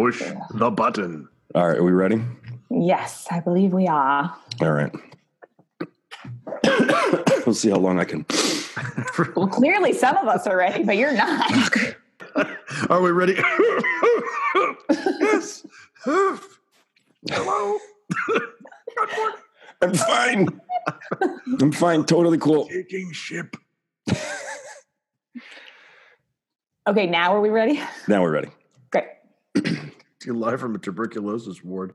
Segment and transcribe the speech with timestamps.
[0.00, 0.22] push
[0.54, 1.28] the button.
[1.54, 2.22] All right, are we ready?
[2.70, 4.34] Yes, I believe we are.
[4.62, 4.92] All right.
[7.44, 8.24] we'll see how long I can.
[9.36, 11.52] Well, clearly some of us are ready, but you're not.
[12.88, 13.34] Are we ready?
[14.90, 15.66] yes.
[16.04, 17.78] Hello.
[19.82, 20.48] I'm fine.
[21.60, 22.04] I'm fine.
[22.04, 22.66] Totally cool.
[22.68, 23.56] Taking ship.
[26.86, 27.82] Okay, now are we ready?
[28.08, 28.50] Now we're ready.
[30.26, 31.94] Live from a tuberculosis ward.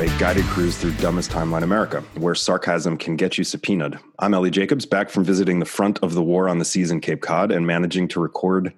[0.00, 3.98] A guided cruise through dumbest timeline America, where sarcasm can get you subpoenaed.
[4.18, 7.02] I'm Ellie Jacobs, back from visiting the front of the war on the seas in
[7.02, 8.72] Cape Cod and managing to record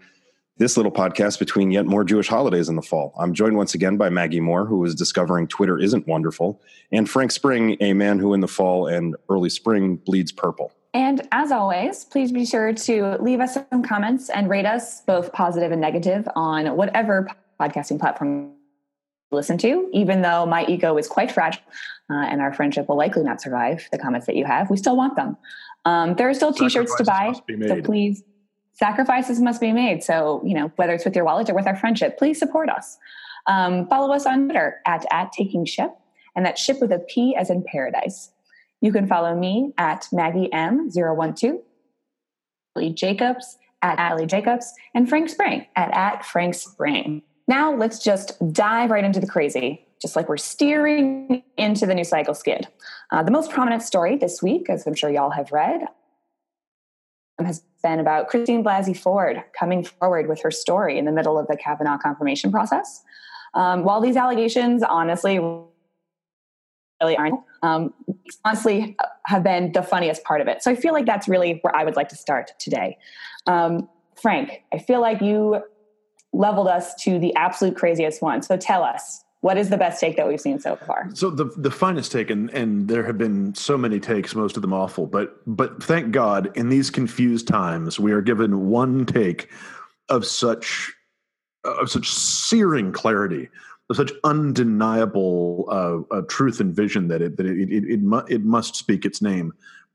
[0.57, 3.15] this little podcast between yet more Jewish holidays in the fall.
[3.17, 7.31] I'm joined once again by Maggie Moore, who is discovering Twitter isn't wonderful, and Frank
[7.31, 10.73] Spring, a man who in the fall and early spring bleeds purple.
[10.93, 15.33] And as always, please be sure to leave us some comments and rate us, both
[15.33, 18.55] positive and negative, on whatever podcasting platform
[19.33, 19.89] listen to.
[19.93, 21.63] Even though my ego is quite fragile
[22.11, 24.97] uh, and our friendship will likely not survive the comments that you have, we still
[24.97, 25.37] want them.
[25.85, 28.23] Um, there are still t-shirts to buy, Sacrifices must be so please
[28.75, 30.03] sacrifices must be made.
[30.03, 32.99] So you know whether it's with your wallet or with our friendship, please support us.
[33.47, 35.91] Um, follow us on Twitter at at Taking Ship,
[36.37, 38.31] and that ship with a P as in paradise.
[38.81, 41.61] You can follow me at Maggie M012,
[42.75, 47.23] Lee Jacobs at Allie Jacobs, and Frank Spring at, at Frank Spring.
[47.49, 52.05] Now let's just dive right into the crazy, just like we're steering into the new
[52.05, 52.69] cycle skid.
[53.11, 55.83] Uh, the most prominent story this week, as I'm sure y'all have read,
[57.45, 61.49] has been about Christine Blasey Ford coming forward with her story in the middle of
[61.49, 63.03] the Kavanaugh confirmation process.
[63.55, 67.93] Um, while these allegations honestly really aren't, um,
[68.45, 68.97] honestly
[69.27, 70.63] have been the funniest part of it.
[70.63, 72.99] So I feel like that's really where I would like to start today.
[73.47, 75.63] Um, Frank, I feel like you
[76.33, 78.43] leveled us to the absolute craziest one.
[78.43, 81.11] So tell us, what is the best take that we've seen so far?
[81.15, 84.63] So the the finest take, and, and there have been so many takes, most of
[84.63, 89.51] them awful, but but thank God, in these confused times, we are given one take
[90.09, 90.93] of such
[91.65, 93.49] of such searing clarity,
[93.93, 98.45] such undeniable uh, uh, truth and vision that it that it it, it, mu- it
[98.45, 99.53] must speak its name.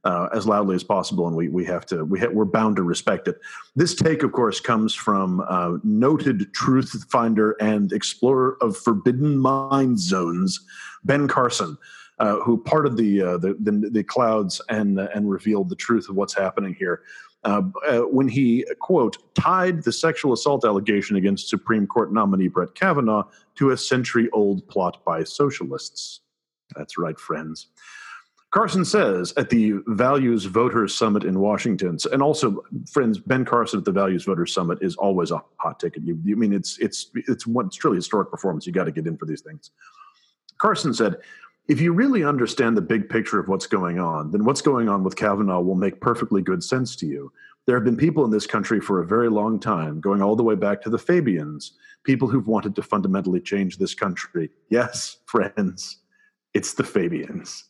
[0.07, 2.83] Uh, as loudly as possible, and we we have to we ha- we're bound to
[2.83, 3.37] respect it.
[3.75, 9.99] This take, of course, comes from uh, noted truth finder and explorer of forbidden mind
[9.99, 10.65] zones,
[11.03, 11.77] Ben Carson,
[12.19, 16.07] uh, who parted the, uh, the the the clouds and uh, and revealed the truth
[16.07, 17.01] of what's happening here.
[17.43, 22.73] Uh, uh, when he quote tied the sexual assault allegation against Supreme Court nominee Brett
[22.75, 23.25] Kavanaugh
[23.55, 26.21] to a century-old plot by socialists.
[26.77, 27.67] That's right, friends.
[28.51, 33.85] Carson says at the Values Voters Summit in Washington, and also, friends, Ben Carson at
[33.85, 36.03] the Values Voters Summit is always a hot ticket.
[36.03, 38.65] You, you mean it's it's it's one it's truly historic performance.
[38.65, 39.71] You got to get in for these things.
[40.59, 41.17] Carson said,
[41.67, 45.03] "If you really understand the big picture of what's going on, then what's going on
[45.03, 47.33] with Kavanaugh will make perfectly good sense to you.
[47.65, 50.43] There have been people in this country for a very long time, going all the
[50.43, 51.73] way back to the Fabians,
[52.05, 54.49] people who've wanted to fundamentally change this country.
[54.69, 55.97] Yes, friends,
[56.53, 57.66] it's the Fabians."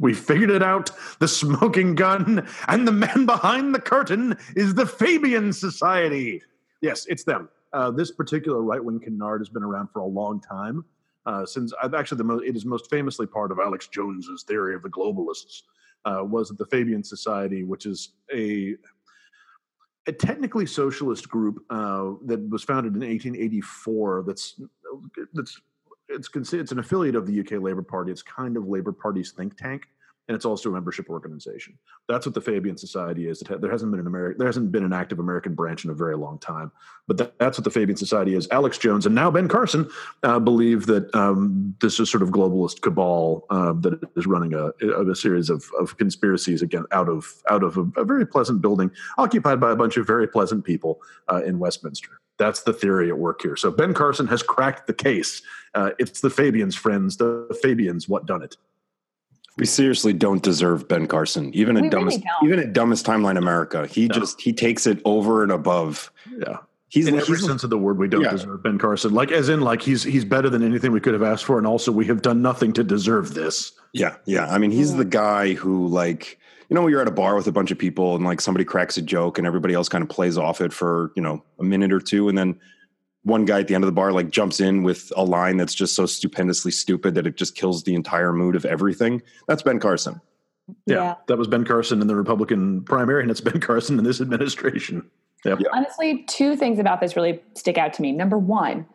[0.00, 0.90] We figured it out.
[1.18, 6.42] The smoking gun and the man behind the curtain is the Fabian Society.
[6.80, 7.48] Yes, it's them.
[7.72, 10.84] Uh, this particular right wing canard has been around for a long time.
[11.26, 14.82] Uh, since I've actually the it is most famously part of Alex Jones's theory of
[14.82, 15.62] the globalists.
[16.04, 18.76] Uh, was the Fabian Society, which is a
[20.06, 24.24] a technically socialist group uh, that was founded in 1884.
[24.26, 24.60] That's
[25.34, 25.60] that's
[26.08, 28.10] it's it's an affiliate of the UK Labour Party.
[28.10, 29.88] It's kind of Labour Party's think tank,
[30.28, 31.78] and it's also a membership organization.
[32.06, 33.42] That's what the Fabian Society is.
[33.48, 35.94] Ha- there hasn't been an American, there hasn't been an active American branch in a
[35.94, 36.70] very long time,
[37.06, 38.46] but that, that's what the Fabian Society is.
[38.50, 39.88] Alex Jones and now Ben Carson
[40.22, 44.70] uh, believe that um, this is sort of globalist cabal uh, that is running a,
[45.10, 48.90] a series of, of conspiracies again out of out of a, a very pleasant building
[49.16, 51.00] occupied by a bunch of very pleasant people
[51.32, 52.20] uh, in Westminster.
[52.38, 53.56] That's the theory at work here.
[53.56, 55.42] So Ben Carson has cracked the case.
[55.74, 57.16] Uh, it's the Fabians, friends.
[57.16, 58.56] The Fabians, what done it?
[59.58, 62.48] We seriously don't deserve Ben Carson, even We at dumbest, really don't.
[62.48, 63.86] even at dumbest timeline America.
[63.86, 64.14] He No.
[64.14, 66.10] just he takes it over and above
[66.40, 66.58] Yeah.
[66.90, 67.98] He's in every he's, sense of the word.
[67.98, 68.30] We don't yeah.
[68.30, 69.12] deserve Ben Carson.
[69.12, 71.66] Like as in, like he's he's better than anything we could have asked for, and
[71.66, 73.72] also we have done nothing to deserve this.
[73.92, 74.46] Yeah, yeah.
[74.48, 76.38] I mean, he's the guy who like
[76.70, 78.96] you know you're at a bar with a bunch of people and like somebody cracks
[78.96, 81.92] a joke and everybody else kind of plays off it for you know a minute
[81.92, 82.58] or two, and then
[83.28, 85.74] one guy at the end of the bar like jumps in with a line that's
[85.74, 89.22] just so stupendously stupid that it just kills the entire mood of everything.
[89.46, 90.20] That's Ben Carson.
[90.86, 91.14] Yeah, yeah.
[91.28, 95.08] that was Ben Carson in the Republican primary, and it's Ben Carson in this administration.
[95.44, 95.60] Yep.
[95.72, 98.12] Honestly, two things about this really stick out to me.
[98.12, 98.86] Number one,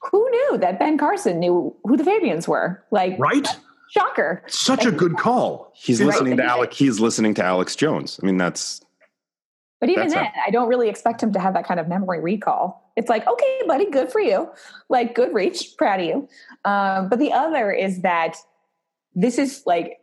[0.00, 2.82] who knew that Ben Carson knew who the Fabians were?
[2.90, 3.46] Like, right?
[3.90, 4.42] Shocker.
[4.46, 5.72] Such like, a good call.
[5.74, 6.06] He's right.
[6.06, 6.76] listening to Alex.
[6.76, 8.18] He's listening to Alex Jones.
[8.22, 8.80] I mean, that's.
[9.80, 12.83] But even then, I don't really expect him to have that kind of memory recall.
[12.96, 14.50] It's like, okay, buddy, good for you.
[14.88, 16.28] Like, good reach, proud of you.
[16.64, 18.36] Um, but the other is that
[19.14, 20.00] this is like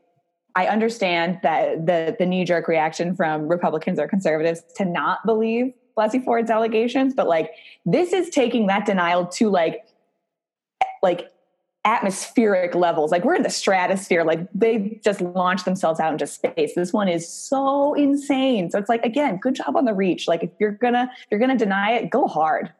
[0.55, 5.73] I understand that the the knee jerk reaction from Republicans or conservatives to not believe
[5.97, 7.51] Blasey Ford's allegations, but like
[7.85, 9.85] this is taking that denial to like
[11.01, 11.31] like
[11.83, 13.11] atmospheric levels.
[13.11, 14.23] Like we're in the stratosphere.
[14.23, 16.73] Like they just launched themselves out into space.
[16.75, 18.69] This one is so insane.
[18.69, 20.27] So it's like again, good job on the reach.
[20.27, 22.71] Like if you're gonna if you're gonna deny it, go hard.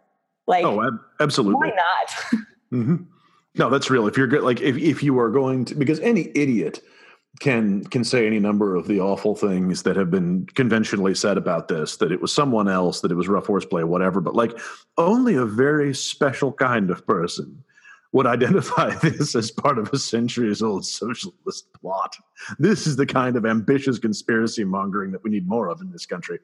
[0.48, 1.70] Like oh, absolutely.
[1.70, 2.42] Why not?
[2.74, 2.96] mm-hmm.
[3.56, 4.08] No, that's real.
[4.08, 6.82] If you're good, like if if you are going to, because any idiot
[7.40, 11.68] can can say any number of the awful things that have been conventionally said about
[11.68, 14.58] this that it was someone else that it was rough horseplay whatever but like
[14.98, 17.64] only a very special kind of person
[18.12, 22.18] would identify this as part of a centuries old socialist plot
[22.60, 26.06] this is the kind of ambitious conspiracy mongering that we need more of in this
[26.06, 26.38] country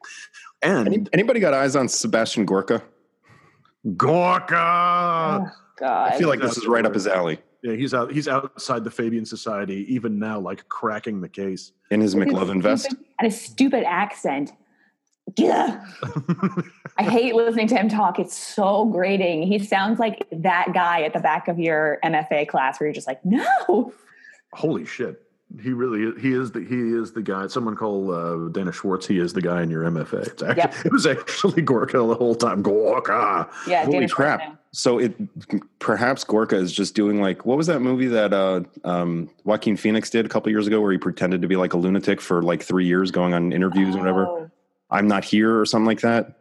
[0.61, 2.81] and Any, anybody got eyes on sebastian gorka
[3.95, 6.11] gorka oh, God.
[6.11, 8.11] i feel like this is right up his alley yeah, he's out.
[8.11, 12.93] He's outside the Fabian Society even now, like cracking the case in his McLovin vest
[13.19, 14.53] and a stupid accent.
[15.37, 15.85] Yeah,
[16.97, 18.19] I hate listening to him talk.
[18.19, 19.43] It's so grating.
[19.43, 23.07] He sounds like that guy at the back of your MFA class where you're just
[23.07, 23.91] like, no.
[24.53, 25.21] Holy shit!
[25.61, 27.47] He really he is the he is the guy.
[27.47, 29.07] Someone call uh, Dana Schwartz.
[29.07, 30.27] He is the guy in your MFA.
[30.27, 30.75] It's actually, yep.
[30.85, 32.61] It was actually Gorka the whole time.
[32.61, 33.49] Gorka.
[33.65, 33.85] Yeah.
[33.85, 34.41] Holy Dana crap!
[34.41, 35.15] Schwartz so it
[35.79, 40.11] perhaps Gorka is just doing like what was that movie that uh, um, Joaquin Phoenix
[40.11, 42.61] did a couple years ago where he pretended to be like a lunatic for like
[42.61, 43.97] three years, going on interviews oh.
[43.97, 44.51] and whatever.
[44.91, 46.37] I'm not here or something like that.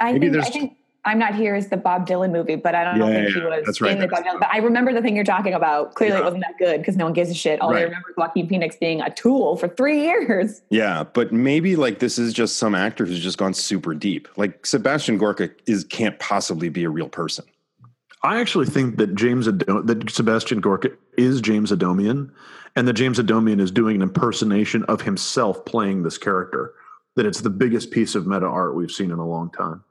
[0.00, 2.84] I Maybe think, I think I'm Not Here is the Bob Dylan movie, but I
[2.84, 4.38] don't yeah, think yeah, he was that's right, in the Bob Dylan.
[4.38, 5.94] But I remember the thing you're talking about.
[5.94, 6.20] Clearly, yeah.
[6.20, 7.60] it wasn't that good because no one gives a shit.
[7.62, 7.80] All right.
[7.80, 10.60] I remember is Joaquin Phoenix being a tool for three years.
[10.68, 14.28] Yeah, but maybe like this is just some actor who's just gone super deep.
[14.36, 17.46] Like Sebastian Gorka is can't possibly be a real person.
[18.22, 22.30] I actually think that James Adom- that Sebastian Gorka is James Adomian,
[22.76, 26.74] and that James Adomian is doing an impersonation of himself playing this character.
[27.16, 29.82] That it's the biggest piece of meta art we've seen in a long time.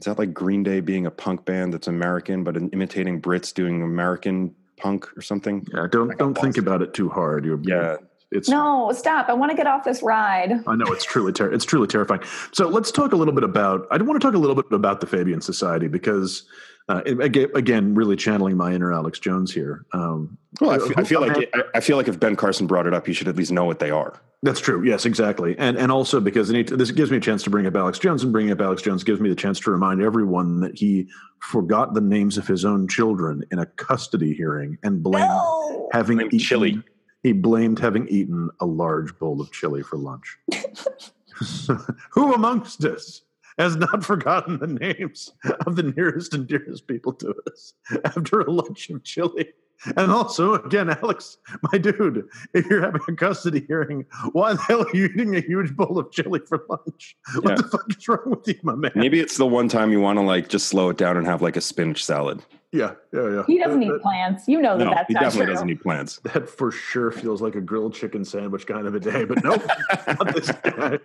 [0.00, 3.82] Is that like Green Day being a punk band that's American, but imitating Brits doing
[3.82, 5.66] American punk or something?
[5.74, 7.44] Yeah, don't don't think about it too hard.
[7.44, 7.96] You're, yeah,
[8.30, 9.28] it's no stop.
[9.28, 10.52] I want to get off this ride.
[10.66, 12.22] I know it's truly ter- it's truly terrifying.
[12.52, 13.86] So let's talk a little bit about.
[13.90, 16.44] I want to talk a little bit about the Fabian Society because.
[16.88, 19.84] Uh, again, really channeling my inner Alex Jones here.
[19.92, 22.88] Um, well, I feel, I feel like it, I feel like if Ben Carson brought
[22.88, 24.20] it up, he should at least know what they are.
[24.42, 24.82] That's true.
[24.82, 25.54] Yes, exactly.
[25.58, 28.32] And and also because this gives me a chance to bring up Alex Jones, and
[28.32, 31.08] bringing up Alex Jones gives me the chance to remind everyone that he
[31.40, 35.88] forgot the names of his own children in a custody hearing and blamed no!
[35.92, 36.82] having blamed eaten, chili.
[37.22, 40.38] He blamed having eaten a large bowl of chili for lunch.
[42.12, 43.22] Who amongst us
[43.58, 45.32] has not forgotten the names
[45.66, 47.74] of the nearest and dearest people to us
[48.06, 49.52] after a lunch of chili?
[49.96, 51.38] And also, again, Alex,
[51.72, 55.40] my dude, if you're having a custody hearing, why the hell are you eating a
[55.40, 57.16] huge bowl of chili for lunch?
[57.36, 57.54] What yeah.
[57.56, 58.92] the fuck is wrong with you, my man?
[58.94, 61.40] Maybe it's the one time you want to like just slow it down and have
[61.40, 62.42] like a spinach salad.
[62.72, 63.42] Yeah, yeah, yeah.
[63.46, 64.46] He doesn't need plants.
[64.46, 65.54] You know that no, that's he definitely true.
[65.54, 66.20] doesn't need plants.
[66.24, 69.62] That for sure feels like a grilled chicken sandwich kind of a day, but nope,
[70.06, 70.98] not this guy.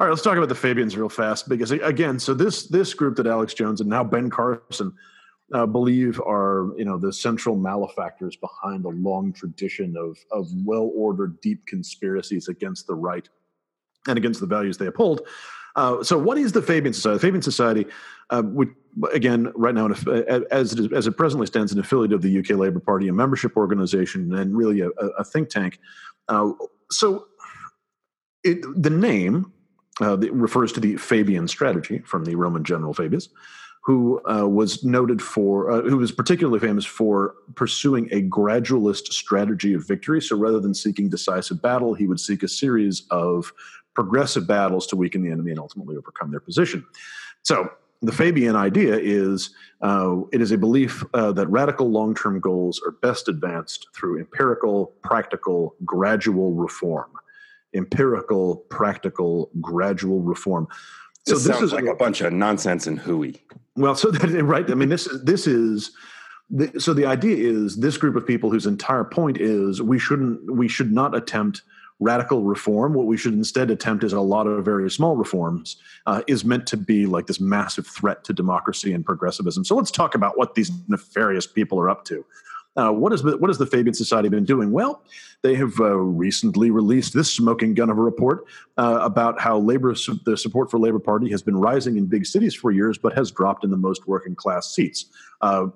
[0.00, 3.16] All right, let's talk about the Fabians real fast because again, so this this group
[3.16, 4.92] that Alex Jones and now Ben Carson
[5.54, 10.90] uh, believe are you know the central malefactors behind a long tradition of of well
[10.94, 13.28] ordered deep conspiracies against the right
[14.06, 15.22] and against the values they uphold.
[15.76, 17.16] Uh, so, what is the Fabian Society?
[17.16, 17.86] The Fabian Society,
[18.30, 18.70] uh, which,
[19.12, 19.88] again, right now,
[20.50, 23.12] as it, is, as it presently stands, an affiliate of the UK Labour Party, a
[23.12, 25.78] membership organization, and really a, a think tank.
[26.28, 26.50] Uh,
[26.90, 27.26] so,
[28.42, 29.52] it, the name
[30.00, 33.28] uh, refers to the Fabian strategy from the Roman general Fabius,
[33.88, 39.72] who uh, was noted for, uh, who was particularly famous for pursuing a gradualist strategy
[39.72, 40.20] of victory.
[40.20, 43.50] So rather than seeking decisive battle, he would seek a series of
[43.94, 46.84] progressive battles to weaken the enemy and ultimately overcome their position.
[47.44, 47.70] So
[48.02, 52.82] the Fabian idea is uh, it is a belief uh, that radical long term goals
[52.84, 57.10] are best advanced through empirical, practical, gradual reform.
[57.72, 60.68] Empirical, practical, gradual reform.
[61.26, 63.42] So this, this is like a bunch of nonsense and hooey.
[63.78, 64.70] Well, so that right.
[64.70, 65.92] I mean, this is this is
[66.78, 70.68] so the idea is this group of people whose entire point is we shouldn't we
[70.68, 71.62] should not attempt
[72.00, 72.94] radical reform.
[72.94, 76.66] What we should instead attempt is a lot of very small reforms, uh, is meant
[76.68, 79.64] to be like this massive threat to democracy and progressivism.
[79.64, 82.24] So let's talk about what these nefarious people are up to.
[82.76, 84.70] Uh, what, is the, what has the Fabian Society been doing?
[84.70, 85.02] Well,
[85.42, 88.44] they have uh, recently released this smoking gun of a report
[88.76, 89.94] uh, about how labor
[90.24, 93.30] the support for Labor Party has been rising in big cities for years, but has
[93.32, 95.06] dropped in the most working class seats.
[95.40, 95.66] Uh,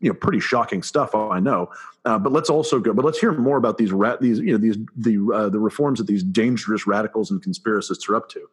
[0.00, 1.68] you know pretty shocking stuff i know
[2.04, 4.76] uh, but let's also go but let's hear more about these these you know these
[4.96, 8.48] the uh, the reforms that these dangerous radicals and conspiracists are up to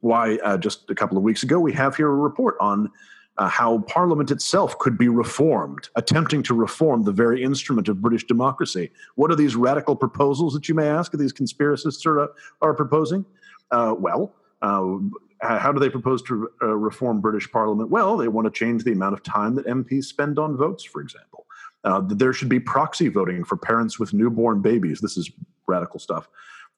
[0.00, 2.90] why just a couple of weeks ago we have here a report on
[3.40, 8.24] uh, how parliament itself could be reformed attempting to reform the very instrument of british
[8.24, 12.28] democracy what are these radical proposals that you may ask these conspiracists are,
[12.62, 13.24] are proposing
[13.72, 14.32] uh, well
[14.62, 14.98] uh,
[15.40, 17.88] how do they propose to uh, reform British Parliament?
[17.88, 21.00] Well, they want to change the amount of time that MPs spend on votes, for
[21.00, 21.46] example.
[21.82, 25.00] Uh, there should be proxy voting for parents with newborn babies.
[25.00, 25.30] This is
[25.66, 26.28] radical stuff.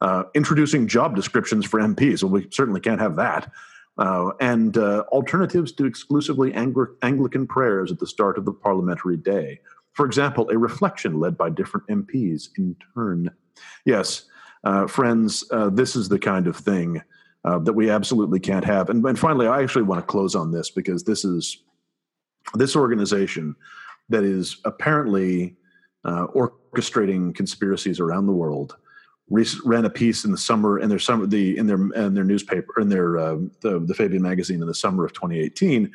[0.00, 2.22] Uh, introducing job descriptions for MPs.
[2.22, 3.50] Well, we certainly can't have that.
[3.98, 9.18] Uh, and uh, alternatives to exclusively Angli- Anglican prayers at the start of the parliamentary
[9.18, 9.60] day.
[9.92, 13.30] For example, a reflection led by different MPs in turn.
[13.84, 14.24] Yes,
[14.64, 17.02] uh, friends, this is the kind of thing
[17.44, 18.88] uh, that we absolutely can't have.
[18.88, 21.58] And, and finally, I actually want to close on this because this is
[22.54, 23.56] this organization
[24.08, 25.56] that is apparently
[26.04, 28.76] uh, orchestrating conspiracies around the world
[29.64, 32.80] ran a piece in the summer in their summer the in their in their newspaper
[32.80, 35.90] in their uh, the, the Fabian magazine in the summer of 2018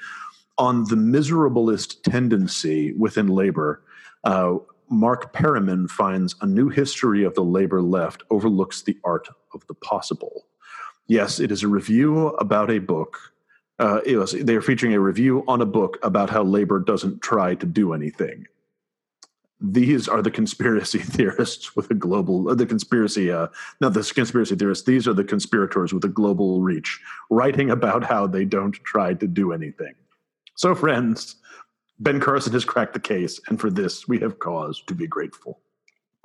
[0.57, 3.83] on the miserablest tendency within labor.
[4.23, 4.55] Uh,
[4.89, 9.73] Mark Perryman finds a new history of the labor left overlooks the art of the
[9.75, 10.47] possible.
[11.07, 13.17] Yes, it is a review about a book.
[13.79, 17.53] Uh, was, they are featuring a review on a book about how labor doesn't try
[17.55, 18.47] to do anything.
[19.59, 23.47] These are the conspiracy theorists with a global, uh, the conspiracy, uh,
[23.81, 26.99] not the conspiracy theorists, these are the conspirators with a global reach,
[27.29, 29.95] writing about how they don't try to do anything.
[30.55, 31.35] So, friends,
[31.99, 35.59] Ben Carson has cracked the case, and for this we have cause to be grateful.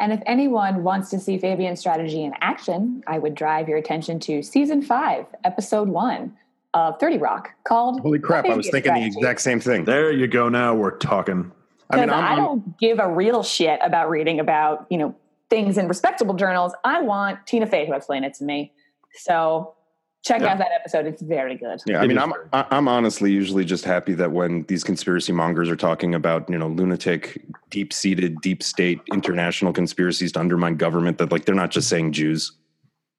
[0.01, 4.19] And if anyone wants to see Fabian's strategy in action, I would drive your attention
[4.21, 6.37] to season five, episode one
[6.75, 9.11] of 30 Rock called Holy crap, I was thinking strategy.
[9.11, 9.85] the exact same thing.
[9.85, 10.49] There you go.
[10.49, 11.53] Now we're talking.
[11.91, 15.15] I mean, I'm, I do not give a real shit about reading about, you know,
[15.51, 16.73] things in respectable journals.
[16.85, 18.73] I want Tina Fey to explain it to me.
[19.15, 19.75] So
[20.23, 20.53] check yeah.
[20.53, 24.15] out that episode it's very good yeah i mean i'm i'm honestly usually just happy
[24.15, 29.01] that when these conspiracy mongers are talking about you know lunatic deep seated deep state
[29.13, 32.53] international conspiracies to undermine government that like they're not just saying jews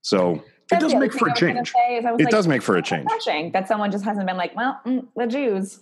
[0.01, 0.41] so
[0.71, 1.73] it does make for a change.
[1.75, 3.07] it like, does make for a change.
[3.53, 5.81] That someone just hasn't been like, well, mm, the Jews.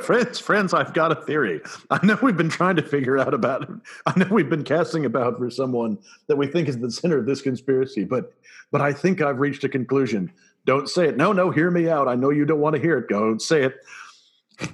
[0.04, 1.60] friends, friends, I've got a theory.
[1.90, 3.70] I know we've been trying to figure out about.
[4.06, 7.26] I know we've been casting about for someone that we think is the center of
[7.26, 8.32] this conspiracy, but
[8.70, 10.30] but I think I've reached a conclusion.
[10.66, 11.16] Don't say it.
[11.16, 12.06] No, no, hear me out.
[12.06, 13.08] I know you don't want to hear it.
[13.08, 13.76] Don't say it.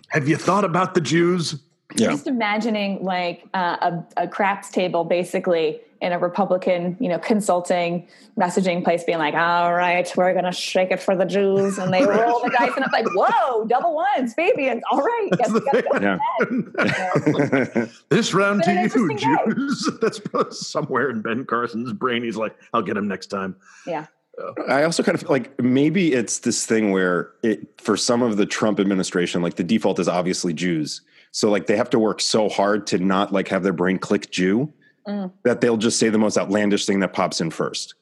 [0.09, 1.63] Have you thought about the Jews?
[1.95, 2.09] Yeah.
[2.09, 3.77] Just imagining like uh,
[4.17, 8.07] a, a craps table basically in a Republican, you know, consulting
[8.39, 11.79] messaging place being like, all right, we're going to shake it for the Jews.
[11.79, 14.83] And they roll the dice and it's like, whoa, double ones, Fabians.
[14.91, 15.31] All right.
[15.39, 17.87] Guess, guess yeah.
[18.11, 19.91] this round to you, Jews.
[20.03, 20.21] That's
[20.67, 22.23] somewhere in Ben Carson's brain.
[22.23, 23.57] He's like, I'll get him next time.
[23.87, 24.07] Yeah.
[24.69, 28.45] I also kind of like maybe it's this thing where it for some of the
[28.45, 31.01] Trump administration, like the default is obviously Jews.
[31.31, 34.31] So like they have to work so hard to not like have their brain click
[34.31, 34.71] Jew
[35.07, 35.31] mm.
[35.45, 37.95] that they'll just say the most outlandish thing that pops in 1st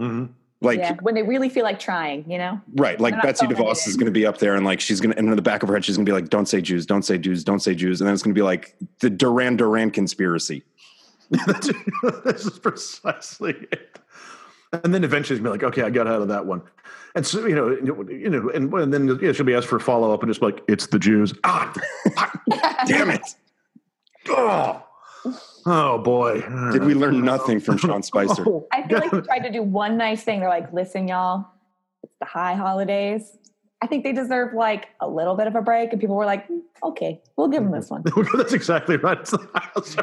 [0.00, 0.32] mm-hmm.
[0.62, 2.60] Like yeah, when they really feel like trying, you know?
[2.74, 3.00] Right.
[3.00, 5.26] Like Betsy DeVos is going to be up there and like she's going to, and
[5.26, 7.02] in the back of her head, she's going to be like, don't say Jews, don't
[7.02, 8.02] say Jews, don't say Jews.
[8.02, 10.62] And then it's going to be like the Duran Duran conspiracy.
[11.30, 13.98] this is precisely it.
[14.84, 16.60] And then eventually she'll be like, okay, I got out of that one.
[17.14, 17.70] And so, you know,
[18.08, 20.30] you know, and, and then you know, she'll be asked for a follow up and
[20.30, 21.32] just like, it's the Jews.
[21.42, 21.72] Ah,
[22.86, 23.22] damn it.
[24.28, 24.84] Oh.
[25.66, 26.40] Oh boy!
[26.72, 28.42] Did we learn nothing from Sean Spicer?
[28.72, 30.40] I feel like they tried to do one nice thing.
[30.40, 31.46] They're like, "Listen, y'all,
[32.02, 33.36] it's the high holidays.
[33.82, 36.48] I think they deserve like a little bit of a break." And people were like,
[36.48, 38.02] mm, "Okay, we'll give them this one."
[38.36, 39.28] That's exactly right.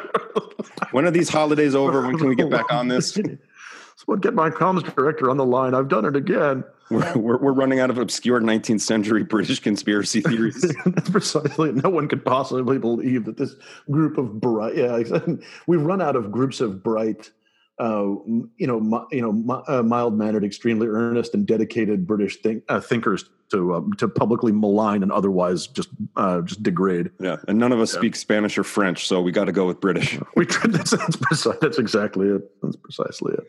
[0.91, 2.01] when are these holidays over?
[2.01, 3.17] When can we get back on this?
[3.98, 5.74] Someone get my comms director on the line.
[5.74, 6.63] I've done it again.
[6.89, 10.62] We're, we're, we're running out of obscure 19th century British conspiracy theories.
[10.86, 11.72] That's precisely.
[11.72, 13.56] No one could possibly believe that this
[13.89, 14.77] group of bright.
[14.77, 15.01] Yeah,
[15.68, 17.32] we've run out of groups of bright
[17.80, 18.16] uh,
[18.58, 23.75] you know, you know, uh, mild-mannered, extremely earnest, and dedicated British think, uh, thinkers to
[23.75, 27.12] um, to publicly malign and otherwise just uh, just degrade.
[27.20, 28.00] Yeah, and none of us yeah.
[28.00, 30.20] speak Spanish or French, so we got to go with British.
[30.36, 32.50] we that's, that's, that's exactly it.
[32.63, 33.48] That's precisely it.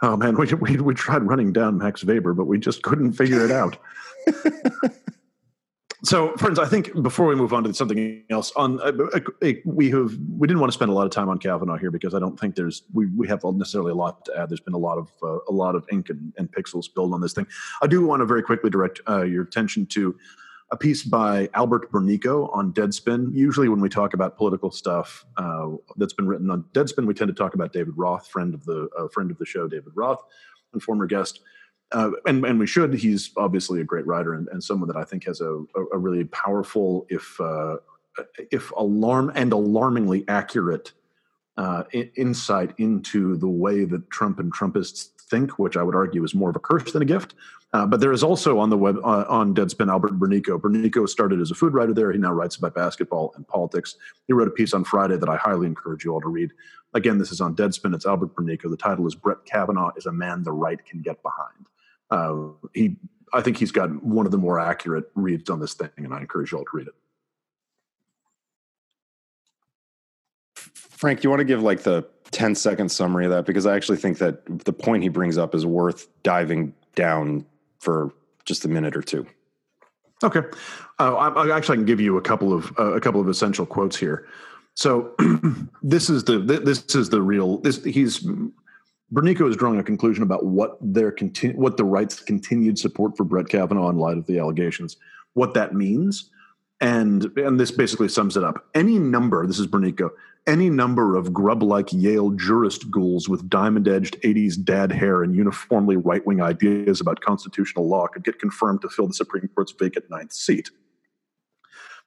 [0.02, 3.44] Oh man, we, we we tried running down Max Weber, but we just couldn't figure
[3.44, 3.76] it out.
[6.02, 9.90] So, friends, I think before we move on to something else, on uh, uh, we
[9.90, 12.18] have we didn't want to spend a lot of time on Kavanaugh here because I
[12.18, 14.48] don't think there's we, we have necessarily a lot to add.
[14.48, 17.20] There's been a lot of uh, a lot of ink and, and, pixels spilled on
[17.20, 17.46] this thing.
[17.82, 20.16] I do want to very quickly direct uh, your attention to
[20.72, 23.34] a piece by Albert Burneko on Deadspin.
[23.34, 27.28] Usually, when we talk about political stuff uh, that's been written on Deadspin, we tend
[27.28, 30.22] to talk about David Roth, friend of the friend of the show, David Roth,
[30.72, 31.40] and former guest
[31.92, 32.94] uh, and and we should.
[32.94, 35.98] He's obviously a great writer and, and someone that I think has a, a, a
[35.98, 37.76] really powerful, if uh,
[38.50, 40.92] if alarm and alarmingly accurate
[41.56, 41.84] uh,
[42.16, 46.50] insight into the way that Trump and Trumpists think, which I would argue is more
[46.50, 47.34] of a curse than a gift.
[47.72, 50.60] Uh, but there is also on the web uh, on Deadspin Albert Burneko.
[50.60, 52.10] Burneko started as a food writer there.
[52.10, 53.94] He now writes about basketball and politics.
[54.26, 56.50] He wrote a piece on Friday that I highly encourage you all to read.
[56.94, 57.94] Again, this is on Deadspin.
[57.94, 58.68] It's Albert Burneko.
[58.70, 61.66] The title is Brett Kavanaugh is a man the right can get behind.
[62.10, 62.96] Uh, he,
[63.32, 66.18] I think he's got one of the more accurate reads on this thing, and I
[66.18, 66.94] encourage you all to read it.
[70.56, 73.46] Frank, you want to give like the 10 second summary of that?
[73.46, 77.46] Because I actually think that the point he brings up is worth diving down
[77.80, 78.12] for
[78.44, 79.26] just a minute or two.
[80.22, 80.42] Okay,
[80.98, 83.64] uh, I, I, actually can give you a couple of uh, a couple of essential
[83.64, 84.26] quotes here.
[84.74, 85.14] So
[85.82, 88.26] this is the this is the real this he's
[89.12, 93.24] Burneko is drawing a conclusion about what their continu- what the right's continued support for
[93.24, 94.96] Brett Kavanaugh in light of the allegations,
[95.32, 96.30] what that means,
[96.80, 98.66] and and this basically sums it up.
[98.74, 100.10] Any number, this is Burneko,
[100.46, 106.40] any number of grub-like Yale jurist ghouls with diamond-edged '80s dad hair and uniformly right-wing
[106.40, 110.70] ideas about constitutional law could get confirmed to fill the Supreme Court's vacant ninth seat.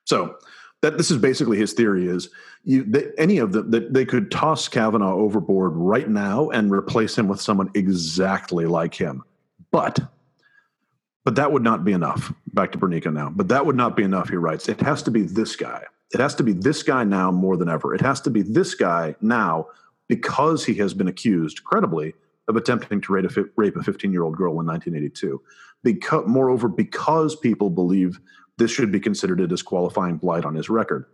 [0.05, 0.37] So
[0.81, 2.29] that this is basically his theory is
[2.63, 2.85] you
[3.17, 7.41] any of them that they could toss Kavanaugh overboard right now and replace him with
[7.41, 9.23] someone exactly like him.
[9.71, 9.99] But
[11.25, 12.33] but that would not be enough.
[12.53, 13.29] Back to Burneko now.
[13.29, 14.67] But that would not be enough, he writes.
[14.67, 15.83] It has to be this guy.
[16.13, 17.95] It has to be this guy now more than ever.
[17.95, 19.67] It has to be this guy now
[20.07, 22.13] because he has been accused, credibly,
[22.47, 23.13] of attempting to
[23.55, 25.41] rape a 15 year old girl in 1982.
[25.83, 28.19] Because, moreover, because people believe
[28.57, 31.05] this should be considered a disqualifying blight on his record.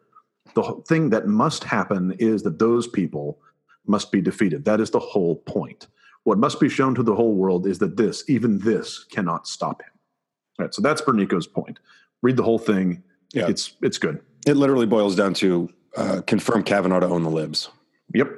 [0.56, 3.39] The thing that must happen is that those people
[3.86, 4.65] must be defeated.
[4.65, 5.88] That is the whole point.
[6.24, 9.82] What must be shown to the whole world is that this, even this, cannot stop
[9.82, 9.91] him.
[10.60, 11.80] Right, so that's Burneko's point.
[12.22, 13.02] Read the whole thing.
[13.34, 13.48] Yeah.
[13.48, 14.22] It's it's good.
[14.45, 17.69] It literally boils down to uh, confirm Kavanaugh to own the libs.
[18.13, 18.30] Yep.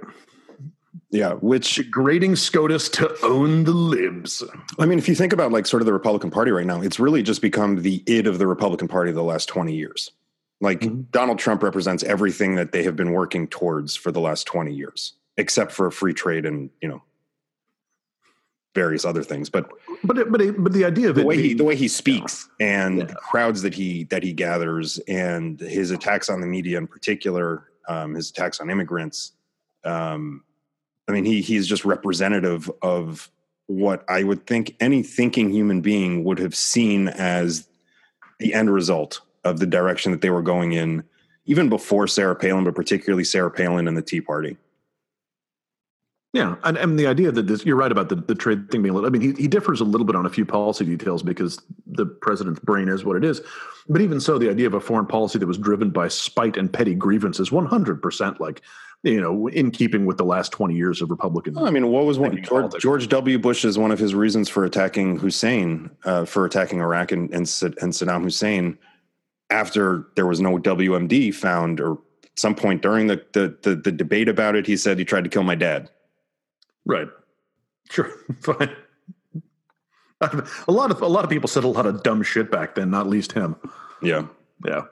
[1.10, 4.44] Yeah, which degrading SCOTUS to own the libs.
[4.80, 7.00] I mean, if you think about like sort of the Republican Party right now, it's
[7.00, 10.12] really just become the id of the Republican Party the last 20 years.
[10.62, 11.02] Like mm-hmm.
[11.12, 15.14] Donald Trump represents everything that they have been working towards for the last 20 years,
[15.36, 17.02] except for free trade and, you know,
[18.74, 19.50] various other things.
[19.50, 19.70] But
[20.04, 22.86] but but but the idea of the way being, he the way he speaks yeah.
[22.86, 23.06] and yeah.
[23.06, 27.68] the crowds that he that he gathers and his attacks on the media in particular,
[27.88, 29.34] um, his attacks on immigrants,
[29.84, 30.44] um,
[31.08, 33.30] I mean, he he's just representative of
[33.68, 37.68] what I would think any thinking human being would have seen as
[38.40, 41.04] the end result of the direction that they were going in,
[41.46, 44.58] even before Sarah Palin, but particularly Sarah Palin and the Tea Party.
[46.34, 48.92] Yeah, and, and the idea that this, you're right about the, the trade thing being.
[48.92, 51.24] A little, I mean, he, he differs a little bit on a few policy details
[51.24, 53.42] because the president's brain is what it is.
[53.90, 56.72] But even so, the idea of a foreign policy that was driven by spite and
[56.72, 58.62] petty grievances, 100 percent like
[59.04, 61.58] you know, in keeping with the last 20 years of Republican.
[61.58, 63.40] I mean, what was one George, George, W.
[63.40, 67.40] Bush is one of his reasons for attacking Hussein, uh, for attacking Iraq and, and,
[67.40, 68.78] and Saddam Hussein
[69.50, 72.00] after there was no WMD found or
[72.38, 75.30] some point during the, the, the, the debate about it, he said he tried to
[75.30, 75.90] kill my dad.
[76.86, 77.08] Right.
[77.90, 78.12] Sure.
[78.42, 78.76] Fine.
[80.68, 82.92] A lot of a lot of people said a lot of dumb shit back then,
[82.92, 83.56] not least him.
[84.04, 84.28] Yeah.
[84.66, 84.84] Yeah.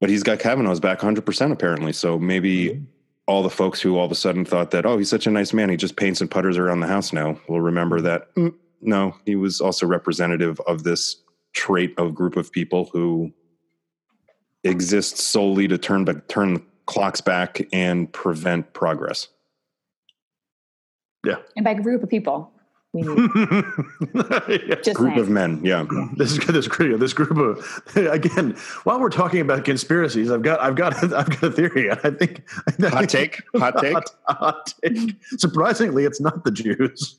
[0.00, 1.92] But he's got Kavanaugh's back 100% apparently.
[1.92, 2.84] So maybe mm-hmm.
[3.26, 5.52] all the folks who all of a sudden thought that, oh, he's such a nice
[5.52, 5.70] man.
[5.70, 9.34] He just paints and putters around the house now will remember that, mm, no, he
[9.34, 11.22] was also representative of this
[11.54, 13.32] trait of group of people who
[14.62, 19.28] exist solely to turn, turn clocks back and prevent progress.
[21.24, 21.36] Yeah.
[21.56, 22.50] And by group of people,
[22.92, 23.30] we need
[24.68, 24.74] Yeah.
[24.82, 25.20] just Group saying.
[25.20, 25.60] of men.
[25.64, 25.84] Yeah.
[26.16, 27.00] This is this group.
[27.00, 28.52] This group of again.
[28.84, 31.90] While we're talking about conspiracies, I've got I've got I've got a theory.
[31.90, 32.42] I think
[32.82, 33.42] I Hot think- take.
[33.56, 33.94] Hot take.
[33.94, 35.16] Hot, hot take.
[35.38, 37.18] Surprisingly, it's not the Jews.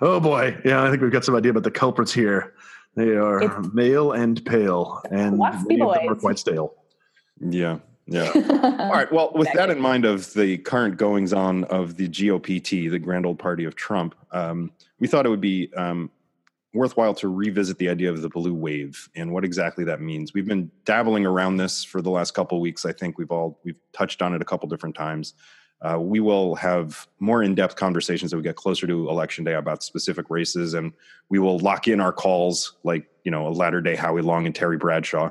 [0.00, 2.54] Oh boy, yeah, I think we've got some idea about the culprits here.
[2.96, 6.74] They are It's- male and pale, and Waspy many of them are quite stale.
[7.40, 7.78] yeah.
[8.06, 8.30] Yeah.
[8.78, 9.10] All right.
[9.10, 13.26] Well, with that in mind, of the current goings on of the GOPT, the grand
[13.26, 16.10] old party of Trump, um, we thought it would be um,
[16.72, 20.32] worthwhile to revisit the idea of the blue wave and what exactly that means.
[20.32, 22.86] We've been dabbling around this for the last couple of weeks.
[22.86, 25.34] I think we've all we've touched on it a couple different times.
[25.82, 29.82] Uh, we will have more in-depth conversations as we get closer to election day about
[29.82, 30.92] specific races, and
[31.28, 34.54] we will lock in our calls like you know a latter day Howie Long and
[34.54, 35.30] Terry Bradshaw.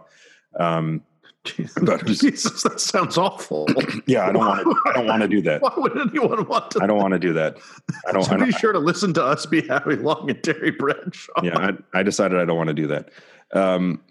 [0.60, 1.02] Um,
[1.45, 3.67] Jesus, Jesus, that sounds awful.
[4.08, 4.75] yeah, I don't want to.
[4.89, 5.62] I don't want to do that.
[5.62, 6.84] Why would anyone want to?
[6.84, 7.58] I don't want to do that.
[8.08, 8.21] I don't.
[8.23, 11.31] I So be don't sure to listen to us be happy Long and Terry Bradshaw.
[11.43, 13.10] yeah, I, I decided I don't want to do that.
[13.53, 14.01] Um,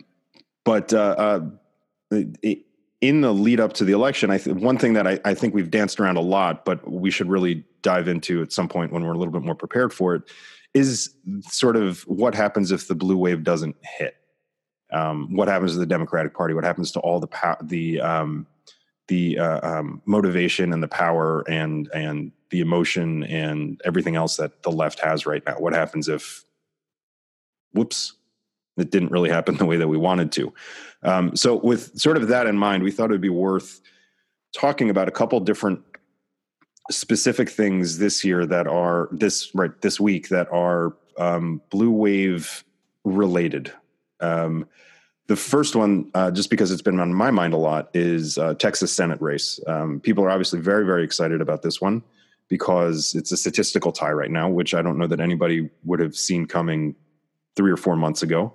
[0.64, 1.40] but uh,
[2.12, 2.20] uh,
[3.00, 5.54] in the lead up to the election, I th- one thing that I, I think
[5.54, 9.04] we've danced around a lot, but we should really dive into at some point when
[9.04, 10.22] we're a little bit more prepared for it,
[10.72, 14.16] is sort of what happens if the blue wave doesn't hit.
[14.94, 16.54] Um, what happens to the Democratic Party?
[16.54, 18.46] What happens to all the the um,
[19.08, 24.62] the uh, um, motivation and the power and and the emotion and everything else that
[24.62, 25.56] the left has right now?
[25.58, 26.44] What happens if
[27.72, 28.14] whoops,
[28.76, 30.54] it didn't really happen the way that we wanted to.
[31.02, 33.80] Um, so, with sort of that in mind, we thought it would be worth
[34.56, 35.80] talking about a couple different
[36.90, 42.64] specific things this year that are this right this week that are um, blue wave
[43.04, 43.72] related.
[44.24, 44.66] Um,
[45.26, 48.54] the first one, uh, just because it's been on my mind a lot, is uh,
[48.54, 49.58] Texas Senate race.
[49.66, 52.02] Um, people are obviously very, very excited about this one
[52.48, 56.14] because it's a statistical tie right now, which I don't know that anybody would have
[56.14, 56.94] seen coming
[57.56, 58.54] three or four months ago.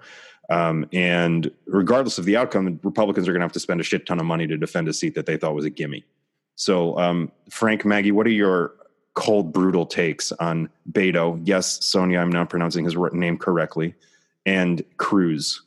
[0.50, 4.06] Um, and regardless of the outcome, Republicans are going to have to spend a shit
[4.06, 6.04] ton of money to defend a seat that they thought was a gimme.
[6.56, 8.74] So, um, Frank, Maggie, what are your
[9.14, 11.40] cold, brutal takes on Beto?
[11.44, 13.96] Yes, Sonia, I'm not pronouncing his name correctly,
[14.50, 15.62] and Cruz.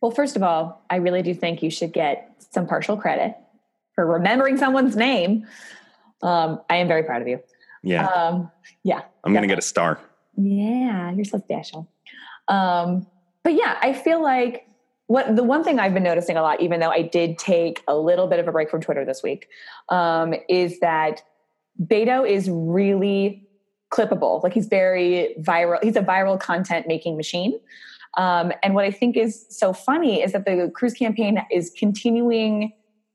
[0.00, 3.34] Well, first of all, I really do think you should get some partial credit
[3.94, 5.46] for remembering someone's name.
[6.22, 7.40] Um, I am very proud of you.
[7.82, 8.50] Yeah, Um,
[8.84, 9.02] yeah.
[9.24, 9.98] I'm going to get a star.
[10.36, 11.88] Yeah, you're so special.
[12.48, 13.06] Um,
[13.42, 14.66] but yeah, I feel like
[15.06, 17.96] what the one thing I've been noticing a lot, even though I did take a
[17.96, 19.48] little bit of a break from Twitter this week,
[19.88, 21.22] um, is that
[21.82, 23.47] Beto is really
[23.90, 24.42] clippable.
[24.42, 25.82] Like he's very viral.
[25.82, 27.58] He's a viral content making machine.
[28.16, 32.72] Um, and what I think is so funny is that the Cruz campaign is continuing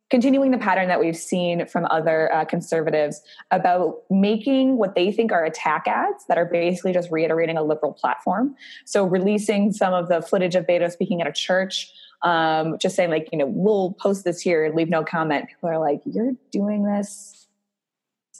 [0.09, 5.31] continuing the pattern that we've seen from other uh, conservatives about making what they think
[5.31, 8.53] are attack ads that are basically just reiterating a liberal platform.
[8.85, 13.09] So releasing some of the footage of Beto speaking at a church, um, just saying
[13.09, 15.47] like, you know, we'll post this here leave no comment.
[15.47, 17.32] People are like, you're doing this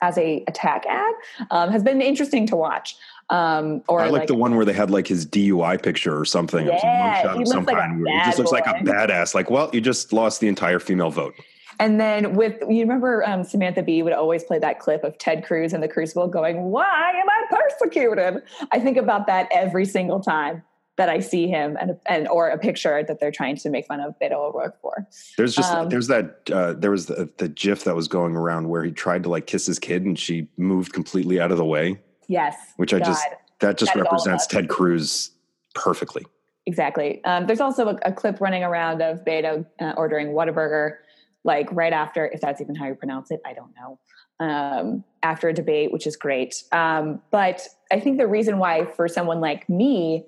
[0.02, 1.14] as a attack ad,
[1.50, 2.96] um, has been interesting to watch.
[3.30, 6.24] Um, or I like, like the one where they had like his DUI picture or
[6.24, 8.04] something, or some Yeah, mugshot he of some looks like kind.
[8.04, 9.34] bad just looks like a badass.
[9.34, 11.34] Like, well, you just lost the entire female vote.
[11.80, 15.44] And then with you remember um, Samantha Bee would always play that clip of Ted
[15.44, 20.20] Cruz in the Crucible going, "Why am I persecuted?" I think about that every single
[20.20, 20.62] time
[20.96, 24.00] that I see him and and or a picture that they're trying to make fun
[24.00, 25.06] of Beto O'Rourke for.
[25.36, 28.68] There's just Um, there's that uh, there was the, the GIF that was going around
[28.68, 31.64] where he tried to like kiss his kid and she moved completely out of the
[31.64, 33.26] way, Yes, which I just
[33.60, 34.46] that just That is all of represents.
[34.46, 35.30] Ted Cruz
[35.74, 36.24] perfectly.
[36.66, 37.22] Exactly.
[37.24, 40.96] Um, there's also a, a clip running around of Beto uh, ordering Whataburger,
[41.44, 43.98] like right after, if that's even how you pronounce it, I don't know,
[44.40, 46.62] um, after a debate, which is great.
[46.72, 50.26] Um, but I think the reason why, for someone like me,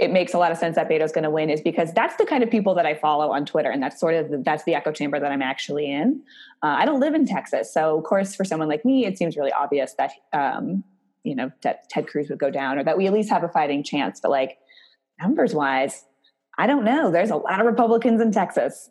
[0.00, 2.24] it makes a lot of sense that Beto's going to win is because that's the
[2.24, 4.74] kind of people that I follow on Twitter, and that's sort of the, that's the
[4.74, 6.22] echo chamber that I'm actually in.
[6.62, 9.36] Uh, I don't live in Texas, so of course, for someone like me, it seems
[9.36, 10.82] really obvious that um,
[11.22, 13.48] you know that Ted Cruz would go down, or that we at least have a
[13.48, 14.20] fighting chance.
[14.20, 14.56] But like
[15.20, 16.06] numbers wise,
[16.56, 17.10] I don't know.
[17.10, 18.88] There's a lot of Republicans in Texas.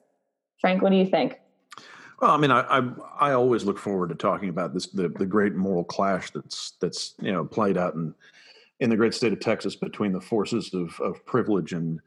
[0.62, 1.40] Frank, what do you think?
[2.22, 5.26] Well, I mean, I, I I always look forward to talking about this the the
[5.26, 8.14] great moral clash that's that's you know played out in
[8.80, 12.00] in the great state of Texas between the forces of of privilege and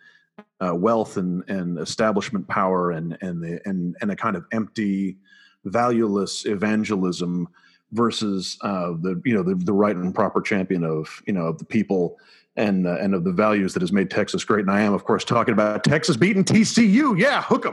[0.60, 5.18] uh, wealth and and establishment power and and the and and a kind of empty,
[5.64, 7.48] valueless evangelism
[7.92, 11.58] versus uh, the you know the, the right and proper champion of you know of
[11.58, 12.18] the people
[12.56, 14.62] and uh, and of the values that has made Texas great.
[14.62, 17.18] And I am, of course, talking about Texas beating TCU.
[17.18, 17.66] Yeah, hook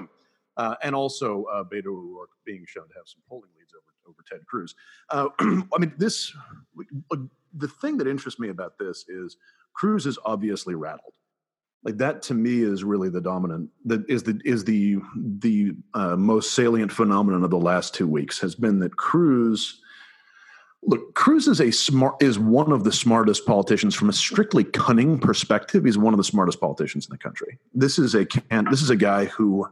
[0.60, 4.24] uh, and also uh, Beto O'Rourke being shown to have some polling leads over over
[4.30, 4.76] Ted Cruz.
[5.10, 6.36] Uh, I mean, this
[7.54, 9.38] the thing that interests me about this is
[9.74, 11.14] Cruz is obviously rattled.
[11.84, 16.18] Like that to me is really the dominant that is the is the the uh,
[16.18, 19.82] most salient phenomenon of the last two weeks has been that Cruz
[20.84, 25.20] Look, Cruz is a smart is one of the smartest politicians from a strictly cunning
[25.20, 25.84] perspective.
[25.84, 27.58] He's one of the smartest politicians in the country.
[27.74, 29.68] This is a can this is a guy who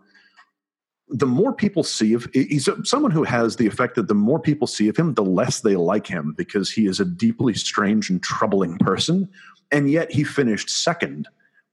[1.09, 4.67] the more people see of he's someone who has the effect that the more people
[4.67, 8.21] see of him, the less they like him because he is a deeply strange and
[8.21, 9.29] troubling person.
[9.71, 11.27] And yet he finished second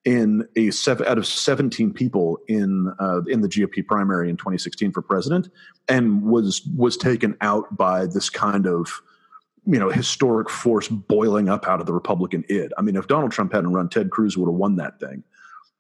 [0.05, 4.93] in a seven out of 17 people in uh, in the GOP primary in 2016
[4.93, 5.49] for president,
[5.89, 9.03] and was was taken out by this kind of
[9.67, 12.73] you know historic force boiling up out of the Republican id.
[12.79, 15.25] I mean, if Donald Trump hadn't run, Ted Cruz would have won that thing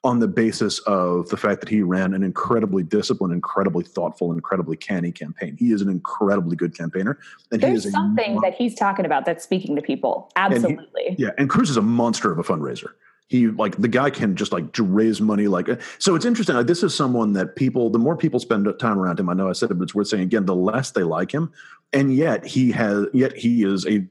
[0.04, 4.76] on the basis of the fact that he ran an incredibly disciplined, incredibly thoughtful, incredibly
[4.76, 5.56] canny campaign.
[5.58, 7.18] He is an incredibly good campaigner,
[7.50, 10.30] and There's he is something that he's talking about that's speaking to people.
[10.36, 11.30] Absolutely, and he, yeah.
[11.38, 12.90] And Cruz is a monster of a fundraiser.
[13.28, 16.14] He like the guy can just like raise money like uh, so.
[16.14, 16.54] It's interesting.
[16.54, 17.88] Like, this is someone that people.
[17.88, 20.08] The more people spend time around him, I know I said it, but it's worth
[20.08, 20.44] saying again.
[20.44, 21.50] The less they like him,
[21.94, 24.06] and yet he has yet he is a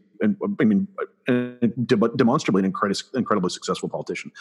[0.59, 0.87] I mean
[1.85, 4.31] demonstrably an incredibly, incredibly successful politician.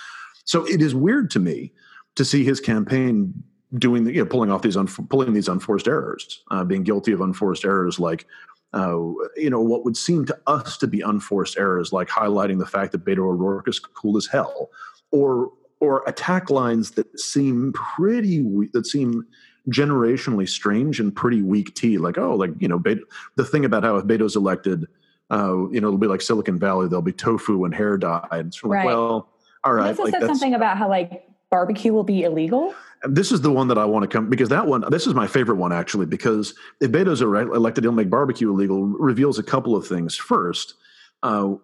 [0.44, 1.72] So it is weird to me
[2.16, 3.32] to see his campaign
[3.78, 7.12] doing the, you know, pulling off these un, pulling these unforced errors, uh, being guilty
[7.12, 8.26] of unforced errors like
[8.74, 8.96] uh,
[9.36, 12.92] you know what would seem to us to be unforced errors, like highlighting the fact
[12.92, 14.70] that Beto O'Rourke is cool as hell,
[15.10, 18.40] or or attack lines that seem pretty
[18.72, 19.26] that seem
[19.68, 21.98] generationally strange and pretty weak tea.
[21.98, 23.00] Like, oh, like, you know, Beto,
[23.36, 24.86] the thing about how if Beto's elected,
[25.30, 28.26] uh, you know, it'll be like Silicon Valley, there'll be tofu and hair dye.
[28.30, 28.86] And it's like, right.
[28.86, 29.28] well,
[29.64, 29.88] all right.
[29.88, 32.74] also like, said something about how like barbecue will be illegal.
[33.04, 35.26] This is the one that I want to come because that one, this is my
[35.26, 39.74] favorite one actually, because if Beto's are elected, he'll make barbecue illegal, reveals a couple
[39.74, 40.16] of things.
[40.16, 40.74] First,
[41.22, 41.54] uh,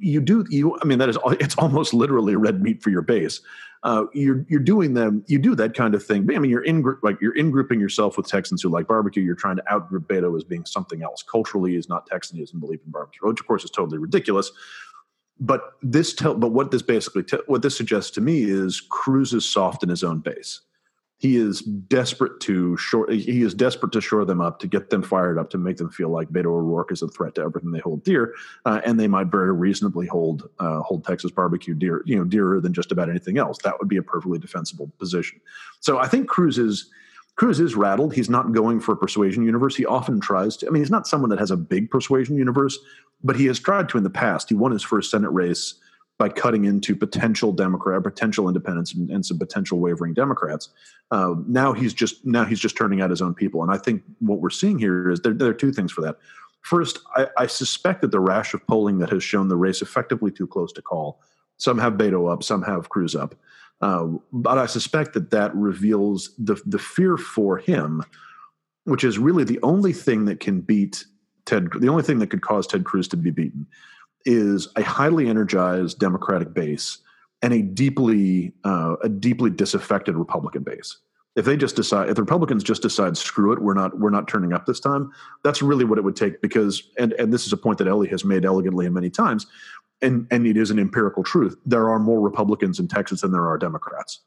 [0.00, 3.40] you do you i mean that is it's almost literally red meat for your base
[3.84, 6.84] uh, you're you're doing them you do that kind of thing i mean you're in
[7.02, 10.36] like you're in grouping yourself with texans who like barbecue you're trying to outgroup beto
[10.36, 13.46] as being something else culturally is not texan he doesn't believe in barbecue which of
[13.46, 14.50] course is totally ridiculous
[15.40, 19.32] but this tell but what this basically te- what this suggests to me is cruz
[19.32, 20.60] is soft in his own base
[21.18, 25.02] he is desperate to shore he is desperate to shore them up to get them
[25.02, 27.80] fired up to make them feel like Beto O'Rourke is a threat to everything they
[27.80, 32.16] hold dear, uh, and they might very reasonably hold uh, hold Texas barbecue dear you
[32.16, 33.58] know dearer than just about anything else.
[33.64, 35.40] That would be a perfectly defensible position.
[35.80, 36.88] So I think Cruz is
[37.38, 38.12] Cruz is rattled.
[38.12, 39.76] He's not going for a persuasion universe.
[39.76, 40.66] He often tries to.
[40.66, 42.76] I mean, he's not someone that has a big persuasion universe,
[43.22, 44.48] but he has tried to in the past.
[44.48, 45.74] He won his first Senate race
[46.18, 50.70] by cutting into potential Democrat, potential independents, and, and some potential wavering Democrats.
[51.12, 54.02] Uh, now he's just now he's just turning out his own people, and I think
[54.18, 56.16] what we're seeing here is there, there are two things for that.
[56.62, 60.32] First, I, I, suspect that the rash of polling that has shown the race effectively
[60.32, 61.20] too close to call.
[61.56, 63.36] Some have Beto up, some have Cruz up,
[63.80, 68.02] uh, but I suspect that that reveals the the fear for him,
[68.84, 71.04] which is really the only thing that can beat
[71.46, 71.68] Ted.
[71.78, 73.66] The only thing that could cause Ted Cruz to be beaten
[74.24, 76.98] is a highly energized Democratic base
[77.42, 80.98] and a deeply uh, a deeply disaffected Republican base.
[81.36, 84.26] If they just decide, if the Republicans just decide, screw it, we're not we're not
[84.26, 85.12] turning up this time.
[85.44, 88.08] That's really what it would take because, and and this is a point that Ellie
[88.08, 89.46] has made elegantly and many times,
[90.02, 91.56] and and it is an empirical truth.
[91.66, 94.20] There are more Republicans in Texas than there are Democrats.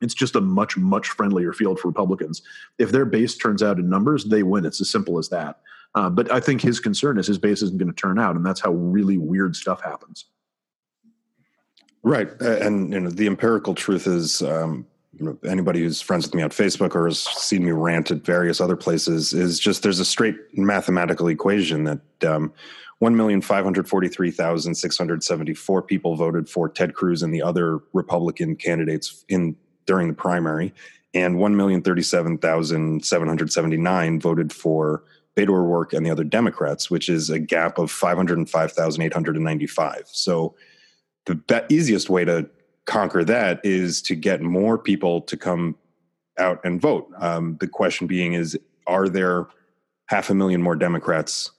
[0.00, 2.42] It's just a much much friendlier field for Republicans.
[2.78, 4.64] If their base turns out in numbers, they win.
[4.64, 5.60] It's as simple as that.
[5.94, 8.44] Uh, but I think his concern is his base isn't going to turn out, and
[8.44, 10.26] that's how really weird stuff happens.
[12.02, 14.86] Right, and you know the empirical truth is, um,
[15.46, 18.76] anybody who's friends with me on Facebook or has seen me rant at various other
[18.76, 22.52] places is just there's a straight mathematical equation that um,
[22.98, 26.94] one million five hundred forty three thousand six hundred seventy four people voted for Ted
[26.94, 30.72] Cruz and the other Republican candidates in during the primary,
[31.12, 35.04] and one million thirty seven thousand seven hundred seventy nine voted for
[35.36, 40.02] Beto O'Rourke and the other Democrats, which is a gap of 505,895.
[40.06, 40.54] So
[41.26, 42.48] the be- easiest way to
[42.86, 45.74] conquer that is to get more people to come
[46.38, 47.10] out and vote.
[47.18, 49.48] Um, the question being is, are there
[50.06, 51.50] half a million more Democrats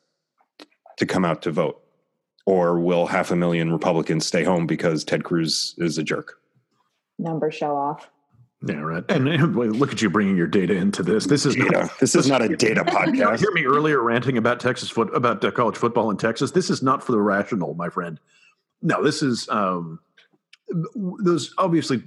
[0.97, 1.81] to come out to vote?
[2.45, 6.39] Or will half a million Republicans stay home because Ted Cruz is a jerk?
[7.17, 8.09] Number show off.
[8.65, 9.03] Yeah, right.
[9.09, 11.25] And, and look at you bringing your data into this.
[11.25, 11.71] This is data.
[11.71, 13.31] Not, this is not a data podcast.
[13.31, 16.51] You hear me earlier ranting about Texas foot about uh, college football in Texas.
[16.51, 18.19] This is not for the rational, my friend.
[18.81, 19.99] No, this is um,
[21.19, 22.03] those obviously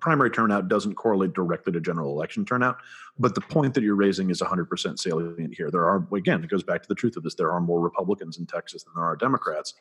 [0.00, 2.78] primary turnout doesn't correlate directly to general election turnout
[3.18, 5.70] but the point that you're raising is 100% salient here.
[5.70, 8.38] There are again it goes back to the truth of this there are more republicans
[8.38, 9.74] in texas than there are democrats.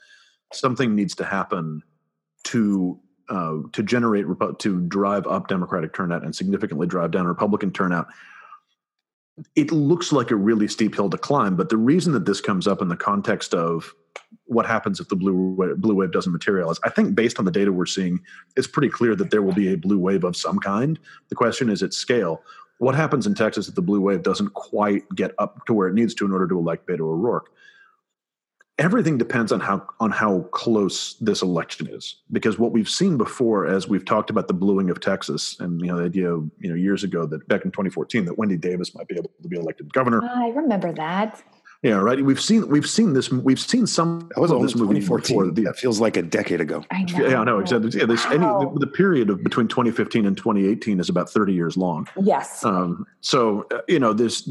[0.52, 1.82] Something needs to happen
[2.46, 4.26] to uh, to generate
[4.60, 8.08] to drive up democratic turnout and significantly drive down republican turnout
[9.56, 12.68] it looks like a really steep hill to climb but the reason that this comes
[12.68, 13.94] up in the context of
[14.46, 16.80] what happens if the blue wave, blue wave doesn't materialize.
[16.84, 18.20] I think based on the data we're seeing,
[18.56, 21.00] it's pretty clear that there will be a blue wave of some kind.
[21.30, 22.44] The question is its scale.
[22.80, 25.94] What happens in Texas if the blue wave doesn't quite get up to where it
[25.94, 27.50] needs to in order to elect Beto O'Rourke?
[28.84, 33.66] Everything depends on how on how close this election is, because what we've seen before,
[33.66, 36.76] as we've talked about the bluing of Texas, and you know the idea, you know,
[36.76, 39.94] years ago that back in 2014 that Wendy Davis might be able to be elected
[39.94, 40.22] governor.
[40.22, 41.42] I remember that.
[41.82, 42.24] Yeah, right.
[42.24, 43.32] We've seen we've seen this.
[43.32, 44.30] We've seen some.
[44.36, 45.20] That was only this movie before.
[45.20, 46.84] That feels like a decade ago.
[46.92, 47.28] I know.
[47.28, 47.90] Yeah, I know exactly.
[47.98, 48.32] Yeah, this, wow.
[48.32, 52.08] any, the, the, period of between 2015 and 2018 is about 30 years long.
[52.22, 52.66] Yes.
[52.66, 54.50] Um, so uh, you know this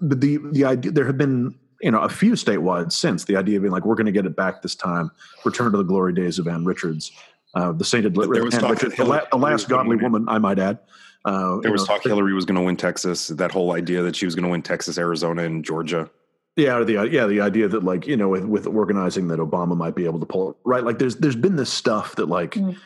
[0.00, 3.62] the the idea there have been you know a few statewide since the idea of
[3.62, 5.10] being like we're going to get it back this time.
[5.44, 7.12] Return to the glory days of Ann Richards,
[7.54, 10.78] uh, the sainted Ann Richards, the, the last godly woman, I might add.
[11.26, 13.28] Uh, there was know, talk Hillary was going to win Texas.
[13.28, 16.10] That whole idea that she was going to win Texas, Arizona, and Georgia.
[16.56, 19.94] Yeah, the yeah the idea that like you know with, with organizing that Obama might
[19.94, 20.84] be able to pull it right.
[20.84, 22.78] Like there's there's been this stuff that like mm.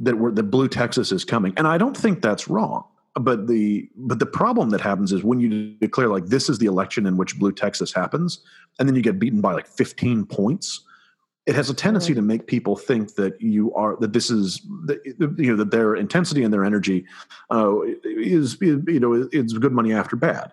[0.00, 2.84] that we're, that blue Texas is coming, and I don't think that's wrong.
[3.14, 6.66] But the but the problem that happens is when you declare like this is the
[6.66, 8.40] election in which blue Texas happens,
[8.78, 10.80] and then you get beaten by like 15 points.
[11.46, 12.16] It has a tendency mm.
[12.16, 15.00] to make people think that you are that this is that,
[15.38, 17.04] you know that their intensity and their energy
[17.50, 20.52] uh, is you know it's good money after bad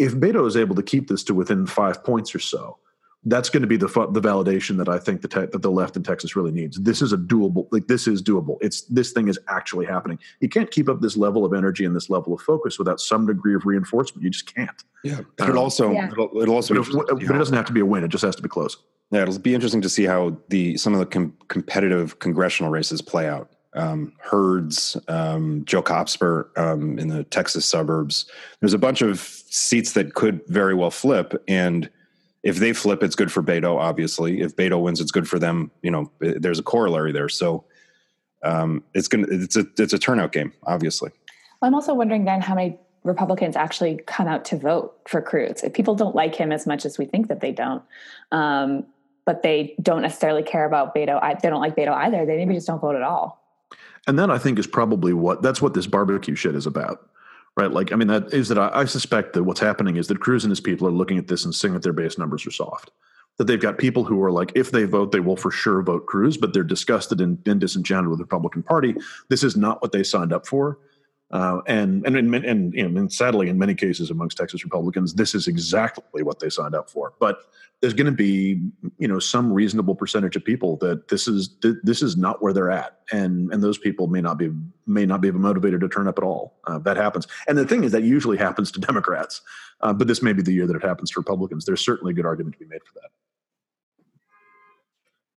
[0.00, 2.78] if Beto is able to keep this to within five points or so,
[3.24, 5.96] that's going to be the the validation that I think the te- that the left
[5.96, 6.78] in Texas really needs.
[6.78, 8.56] This is a doable, like this is doable.
[8.60, 10.18] It's this thing is actually happening.
[10.40, 13.26] You can't keep up this level of energy and this level of focus without some
[13.26, 14.24] degree of reinforcement.
[14.24, 14.84] You just can't.
[15.04, 16.10] Yeah, but um, it also yeah.
[16.10, 18.04] it'll, it'll, also, but, it, but it doesn't have to be a win.
[18.04, 18.76] It just has to be close.
[19.10, 23.02] Yeah, it'll be interesting to see how the some of the com- competitive congressional races
[23.02, 28.30] play out um, Hurd's, um, Joe Kopsper um, in the Texas suburbs.
[28.60, 31.88] There's a bunch of seats that could very well flip, and
[32.42, 33.76] if they flip, it's good for Beto.
[33.76, 35.70] Obviously, if Beto wins, it's good for them.
[35.82, 37.28] You know, there's a corollary there.
[37.28, 37.64] So
[38.42, 41.10] um, it's gonna it's a it's a turnout game, obviously.
[41.62, 45.62] I'm also wondering then how many Republicans actually come out to vote for Cruz.
[45.62, 47.82] If people don't like him as much as we think that they don't,
[48.32, 48.86] um,
[49.26, 52.24] but they don't necessarily care about Beto, they don't like Beto either.
[52.24, 53.38] They maybe just don't vote at all.
[54.06, 57.06] And that I think is probably what that's what this barbecue shit is about.
[57.56, 57.70] Right.
[57.70, 60.44] Like, I mean, that is that I, I suspect that what's happening is that Cruz
[60.44, 62.90] and his people are looking at this and seeing that their base numbers are soft.
[63.38, 66.06] That they've got people who are like, if they vote, they will for sure vote
[66.06, 68.94] Cruz, but they're disgusted and, and disenchanted with the Republican Party.
[69.28, 70.78] This is not what they signed up for.
[71.30, 75.34] Uh, and and and, and, you and sadly, in many cases amongst Texas Republicans, this
[75.34, 77.12] is exactly what they signed up for.
[77.20, 77.38] But
[77.80, 78.60] there's going to be
[78.98, 82.70] you know some reasonable percentage of people that this is this is not where they're
[82.70, 84.50] at, and and those people may not be
[84.86, 86.58] may not be motivated to turn up at all.
[86.66, 89.40] Uh, that happens, and the thing is that usually happens to Democrats,
[89.82, 91.64] uh, but this may be the year that it happens to Republicans.
[91.64, 93.10] There's certainly a good argument to be made for that.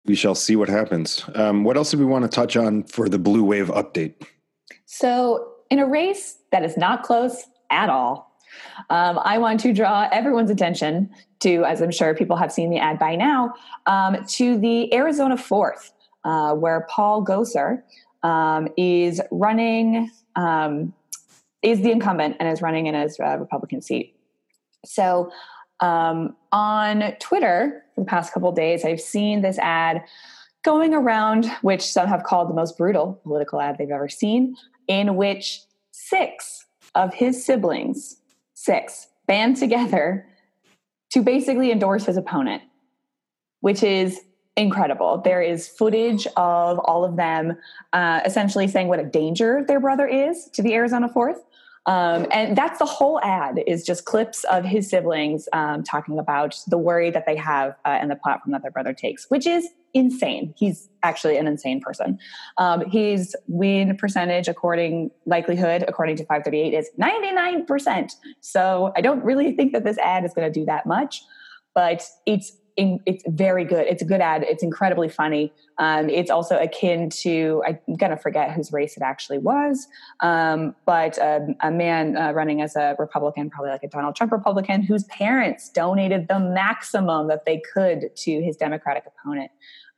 [0.05, 1.23] We shall see what happens.
[1.35, 4.15] Um, what else do we want to touch on for the blue wave update?
[4.85, 8.31] So in a race that is not close at all.
[8.91, 11.09] Um, I want to draw everyone's attention
[11.39, 13.55] to, as I'm sure people have seen the ad by now,
[13.87, 15.89] um, to the Arizona 4th,
[16.25, 17.81] uh, where Paul Gosar
[18.21, 20.93] um, is running, um,
[21.63, 24.15] is the incumbent and is running in his uh, Republican seat.
[24.85, 25.31] So
[25.79, 30.03] um, on Twitter, for the past couple days, I've seen this ad
[30.63, 34.55] going around, which some have called the most brutal political ad they've ever seen,
[34.87, 36.65] in which six
[36.95, 38.17] of his siblings,
[38.53, 40.27] six, band together
[41.11, 42.61] to basically endorse his opponent,
[43.61, 44.21] which is
[44.55, 45.21] incredible.
[45.23, 47.57] There is footage of all of them
[47.93, 51.39] uh, essentially saying what a danger their brother is to the Arizona 4th.
[51.85, 56.57] Um, and that's the whole ad is just clips of his siblings um, talking about
[56.67, 59.67] the worry that they have uh, and the platform that their brother takes, which is
[59.93, 60.53] insane.
[60.57, 62.17] He's actually an insane person.
[62.57, 68.11] Um, his win percentage, according likelihood, according to 538, is 99%.
[68.39, 71.21] So I don't really think that this ad is going to do that much,
[71.75, 73.85] but it's in, it's very good.
[73.87, 74.43] It's a good ad.
[74.43, 75.53] It's incredibly funny.
[75.77, 79.87] Um, it's also akin to I'm gonna forget whose race it actually was,
[80.21, 84.31] um, but um, a man uh, running as a Republican, probably like a Donald Trump
[84.31, 89.51] Republican, whose parents donated the maximum that they could to his Democratic opponent.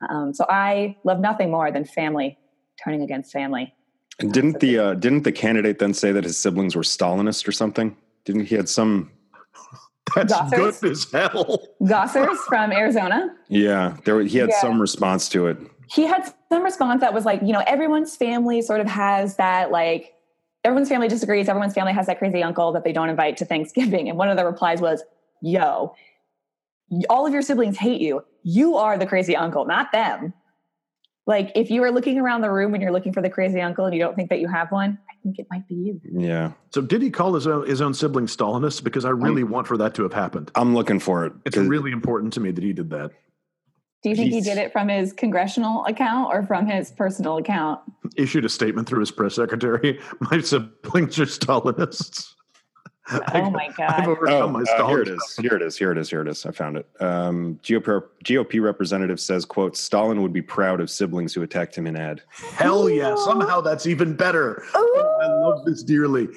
[0.10, 2.38] Um, so I love nothing more than family
[2.84, 3.74] turning against family.
[4.20, 7.52] And didn't the uh, didn't the candidate then say that his siblings were Stalinist or
[7.52, 7.96] something?
[8.24, 9.12] Didn't he had some?
[10.16, 10.80] That's Gosar's?
[10.82, 11.60] good as hell.
[11.86, 13.36] Gosar's from Arizona.
[13.50, 14.62] Yeah, there he had Yeah.
[14.62, 15.58] some response to it.
[15.90, 19.72] he had some response that was like, you know, everyone's family sort of has that
[19.72, 20.14] like
[20.64, 21.48] everyone's family disagrees.
[21.48, 24.10] Everyone's family has that crazy uncle that they don't invite to Thanksgiving.
[24.10, 25.04] And one of the replies was,
[25.42, 25.94] "Yo,
[27.10, 28.24] all of your siblings hate you.
[28.44, 30.34] You are the crazy uncle, not them."
[31.28, 33.86] Like if you are looking around the room and you're looking for the crazy uncle
[33.86, 36.02] and you don't think that you have one, I think it might be you.
[36.12, 38.84] Yeah, So did he call his own his own sibling Stalinist?
[38.84, 40.52] Because I really want for that to have happened.
[40.56, 41.34] I'm looking for it.
[41.46, 43.12] It's really important to me that he did that.
[44.04, 47.80] Do you think he did it from his congressional account or from his personal account?
[48.16, 50.00] Issued a statement through his press secretary.
[50.20, 52.36] My siblings are Stalinists.
[53.34, 54.08] Oh my I've god.
[54.08, 55.38] overcome Oh, my uh, here it is.
[55.40, 55.78] Here it is.
[55.78, 56.10] Here it is.
[56.10, 56.46] Here it is.
[56.46, 56.88] I found it.
[57.00, 61.86] Um, GOP, GOP representative says, "quote Stalin would be proud of siblings who attacked him
[61.88, 63.16] in ad." Hell yeah!
[63.16, 64.64] Somehow that's even better.
[64.74, 66.30] Oh, I love this dearly.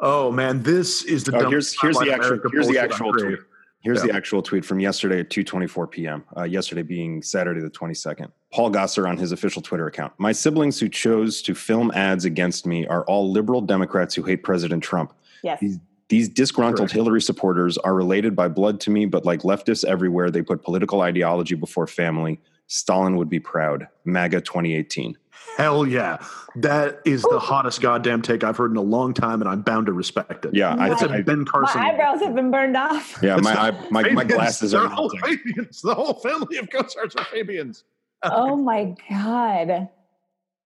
[0.00, 3.38] Oh man, this is the Oh, here's here's the actual America here's the actual tweet.
[3.80, 4.12] Here's Yeah.
[4.12, 6.24] the actual tweet from yesterday at 2:24 p.m.
[6.36, 8.30] Uh, yesterday being Saturday the 22nd.
[8.52, 10.12] Paul Gosar on his official Twitter account.
[10.18, 14.42] My siblings who chose to film ads against me are all liberal Democrats who hate
[14.44, 15.12] President Trump.
[15.42, 15.58] Yes.
[15.60, 15.78] These-
[16.12, 16.92] These disgruntled Correct.
[16.92, 21.00] Hillary supporters are related by blood to me, but like leftists everywhere, they put political
[21.00, 22.38] ideology before family.
[22.66, 23.88] Stalin would be proud.
[24.04, 25.16] MAGA 2018.
[25.56, 26.22] Hell yeah,
[26.56, 29.86] that is the hottest goddamn take I've heard in a long time, and I'm bound
[29.86, 30.54] to respect it.
[30.54, 31.80] Yeah, I, that's a I, Ben Carson.
[31.80, 33.18] My eyebrows have been burned off.
[33.22, 35.08] yeah, my, the eye, my, my glasses are They're all.
[35.08, 35.80] Fabians.
[35.80, 37.84] The whole family of Gosars are Fabians.
[38.22, 39.88] oh my god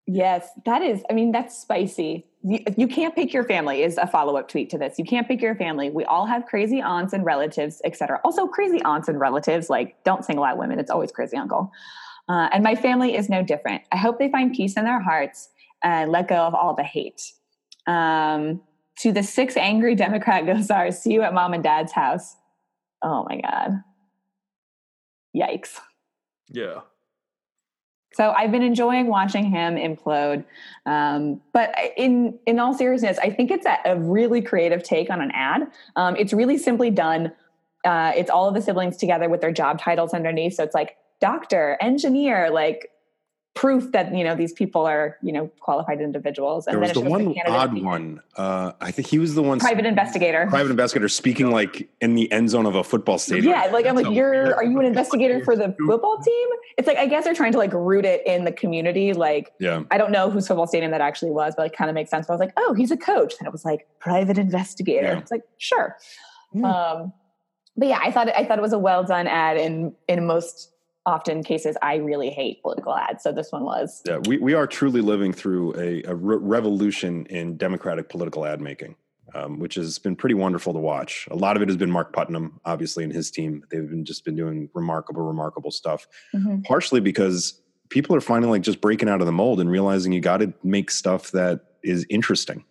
[0.06, 2.26] yes that is i mean that's spicy.
[2.42, 5.00] You, you can't pick your family is a follow-up tweet to this.
[5.00, 5.90] You can't pick your family.
[5.90, 10.24] We all have crazy aunts and relatives etc also crazy aunts and relatives like don't
[10.24, 10.78] single out women.
[10.78, 11.72] It's always crazy uncle.
[12.28, 13.82] Uh, and my family is no different.
[13.92, 15.48] I hope they find peace in their hearts
[15.82, 17.22] and let go of all the hate.
[17.86, 18.60] Um,
[18.98, 22.34] to the six angry democrat gosars see you at mom and dad's house.
[23.02, 23.82] Oh my god.
[25.36, 25.78] Yikes.
[26.48, 26.80] Yeah.
[28.16, 30.42] So I've been enjoying watching him implode.
[30.86, 35.20] Um, but in in all seriousness, I think it's a, a really creative take on
[35.20, 35.70] an ad.
[35.96, 37.32] Um, it's really simply done.
[37.84, 40.54] Uh, it's all of the siblings together with their job titles underneath.
[40.54, 42.88] So it's like doctor, engineer, like
[43.56, 46.66] proof that you know these people are you know qualified individuals.
[46.66, 47.84] There was the one candidate odd speaking.
[47.84, 48.20] one.
[48.36, 49.58] Uh, I think he was the one.
[49.58, 50.46] private investigator.
[50.48, 53.52] private investigator speaking like in the end zone of a football stadium.
[53.52, 56.48] Yeah, like I'm like, a you're weird- are you an investigator for the football team?
[56.76, 59.82] It's like I guess they're trying to like root it in the community, like Yeah.
[59.90, 62.26] I don't know whose football stadium that actually was, but it kind of makes sense.
[62.26, 63.34] But I was like, oh, he's a coach.
[63.40, 65.06] And it was like private investigator.
[65.06, 65.18] Yeah.
[65.18, 65.96] It's like, sure.
[66.52, 66.64] Hmm.
[66.64, 67.12] Um,
[67.76, 69.56] but yeah, I thought it, I thought it was a well done ad.
[69.56, 70.72] And in most
[71.06, 73.22] often cases, I really hate political ads.
[73.22, 74.02] So this one was.
[74.04, 78.60] Yeah, we, we are truly living through a, a re- revolution in democratic political ad
[78.60, 78.96] making,
[79.34, 81.28] um, which has been pretty wonderful to watch.
[81.30, 83.64] A lot of it has been Mark Putnam, obviously, and his team.
[83.70, 86.06] They've been just been doing remarkable, remarkable stuff.
[86.34, 86.64] Mhm.
[86.64, 90.20] Partially because people are finally like just breaking out of the mold and realizing you
[90.20, 92.64] got to make stuff that is interesting.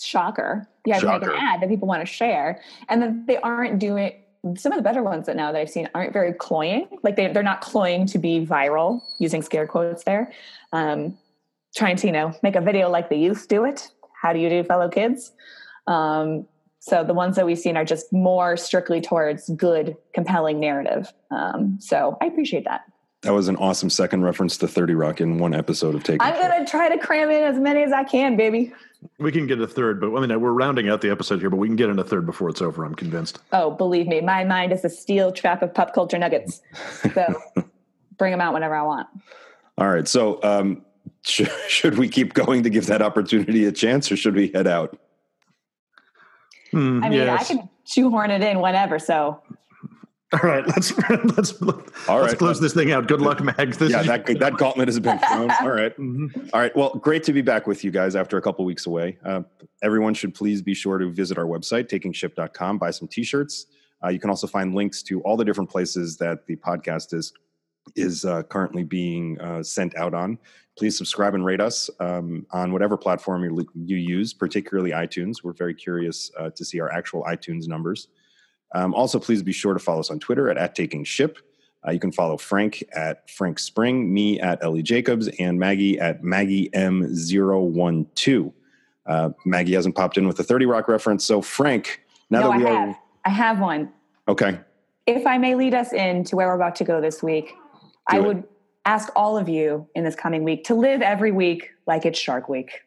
[0.00, 0.68] Shocker.
[0.86, 2.62] Yeah, to make an ad that people want to share.
[2.88, 4.12] And that they aren't doing
[4.56, 6.88] some of the better ones that now that I've seen aren't very cloying.
[7.02, 10.32] Like they, they're not cloying to be viral, using scare quotes there.
[10.72, 11.18] Um,
[11.76, 13.90] trying to, you know, make a video like the youth do it.
[14.20, 15.32] How do you do, fellow kids?
[15.86, 16.46] Um,
[16.80, 21.12] so the ones that we've seen are just more strictly towards good, compelling narrative.
[21.30, 22.82] Um, so I appreciate that.
[23.22, 26.34] That was an awesome second reference to 30 Rock in one episode of Taking I'm
[26.34, 28.72] gonna try to cram in as many as I can, baby.
[29.18, 31.56] We can get a third, but I mean, we're rounding out the episode here, but
[31.56, 32.84] we can get in a third before it's over.
[32.84, 33.38] I'm convinced.
[33.52, 36.60] Oh, believe me, my mind is a steel trap of pop culture nuggets.
[37.14, 37.34] So
[38.18, 39.08] bring them out whenever I want.
[39.78, 40.06] All right.
[40.06, 40.84] So, um,
[41.22, 44.66] sh- should we keep going to give that opportunity a chance or should we head
[44.66, 44.98] out?
[46.70, 47.40] Hmm, I mean, yes.
[47.50, 48.98] I can shoehorn it in whenever.
[48.98, 49.42] So
[50.32, 52.38] All right, let's let's All let's right.
[52.38, 53.08] close this thing out.
[53.08, 53.78] Good luck, Mags.
[53.78, 55.50] This yeah, that, that gauntlet has been thrown.
[55.60, 55.96] All right.
[55.98, 56.50] Mhm.
[56.52, 56.74] All right.
[56.76, 59.18] Well, great to be back with you guys after a couple weeks away.
[59.24, 59.42] Uh,
[59.82, 63.66] everyone should please be sure to visit our website, takingship.com, buy some t-shirts.
[64.04, 67.32] Uh, you can also find links to all the different places that the podcast is
[67.96, 70.38] is uh, currently being uh, sent out on.
[70.78, 75.42] Please subscribe and rate us um, on whatever platform you, you use, particularly iTunes.
[75.42, 78.08] We're very curious uh, to see our actual iTunes numbers.
[78.72, 81.38] Um, also, please be sure to follow us on Twitter at, at Taking Ship.
[81.86, 86.22] Uh, you can follow Frank at Frank Spring, me at Ellie Jacobs, and Maggie at
[86.22, 88.52] Maggie M012.
[89.06, 91.24] Uh, Maggie hasn't popped in with a 30 Rock reference.
[91.24, 92.88] So, Frank, now no, that I we have.
[92.90, 92.98] are.
[93.24, 93.90] I have one.
[94.28, 94.60] Okay.
[95.06, 97.88] If I may lead us in to where we're about to go this week, Do
[98.08, 98.22] I it.
[98.22, 98.44] would
[98.84, 102.48] ask all of you in this coming week to live every week like it's Shark
[102.48, 102.82] Week.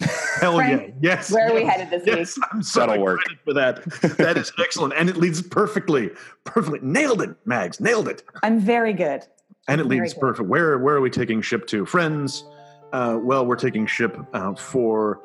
[0.44, 0.88] Hell yeah!
[1.00, 1.32] Yes.
[1.32, 2.46] Where yes, are we headed this yes, week?
[2.52, 3.44] I'm so That'll excited work.
[3.44, 4.16] for that.
[4.18, 6.10] That is excellent, and it leads perfectly,
[6.44, 6.80] perfectly.
[6.82, 7.80] Nailed it, Mags.
[7.80, 8.22] Nailed it.
[8.42, 9.22] I'm very good.
[9.66, 10.20] And it Very leads good.
[10.20, 10.48] perfect.
[10.48, 12.44] Where where are we taking ship to, friends?
[12.92, 15.20] Uh, well, we're taking ship uh, for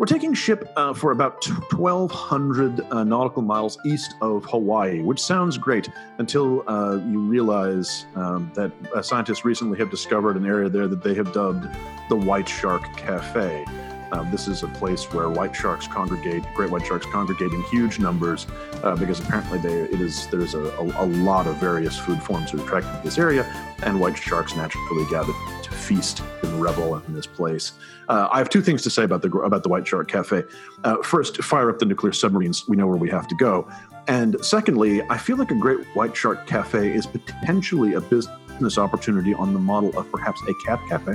[0.00, 1.40] we're taking ship uh, for about
[1.70, 5.88] twelve hundred uh, nautical miles east of Hawaii, which sounds great
[6.18, 11.04] until uh, you realize um, that uh, scientists recently have discovered an area there that
[11.04, 11.68] they have dubbed
[12.08, 13.64] the White Shark Cafe.
[14.12, 17.98] Uh, this is a place where white sharks congregate, great white sharks congregate in huge
[17.98, 18.46] numbers,
[18.82, 22.52] uh, because apparently they, it is there's a, a, a lot of various food forms
[22.52, 23.44] that are attracted to this area,
[23.82, 25.32] and white sharks naturally gather
[25.62, 27.72] to feast and revel in this place.
[28.08, 30.44] Uh, I have two things to say about the about the White Shark Cafe.
[30.84, 32.68] Uh, first, fire up the nuclear submarines.
[32.68, 33.68] We know where we have to go.
[34.08, 38.34] And secondly, I feel like a Great White Shark Cafe is potentially a business
[38.78, 41.14] opportunity on the model of perhaps a cat cafe,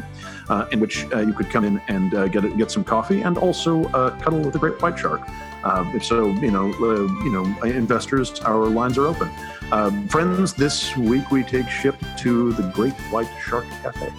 [0.49, 3.37] uh, in which uh, you could come in and uh, get get some coffee and
[3.37, 5.21] also uh, cuddle with a great white shark.
[5.63, 9.29] Uh, if so, you know, uh, you know, investors, our lines are open.
[9.71, 14.11] Um, friends, this week we take ship to the Great White Shark Cafe.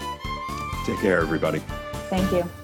[0.87, 1.61] Take care, everybody.
[2.09, 2.62] Thank you.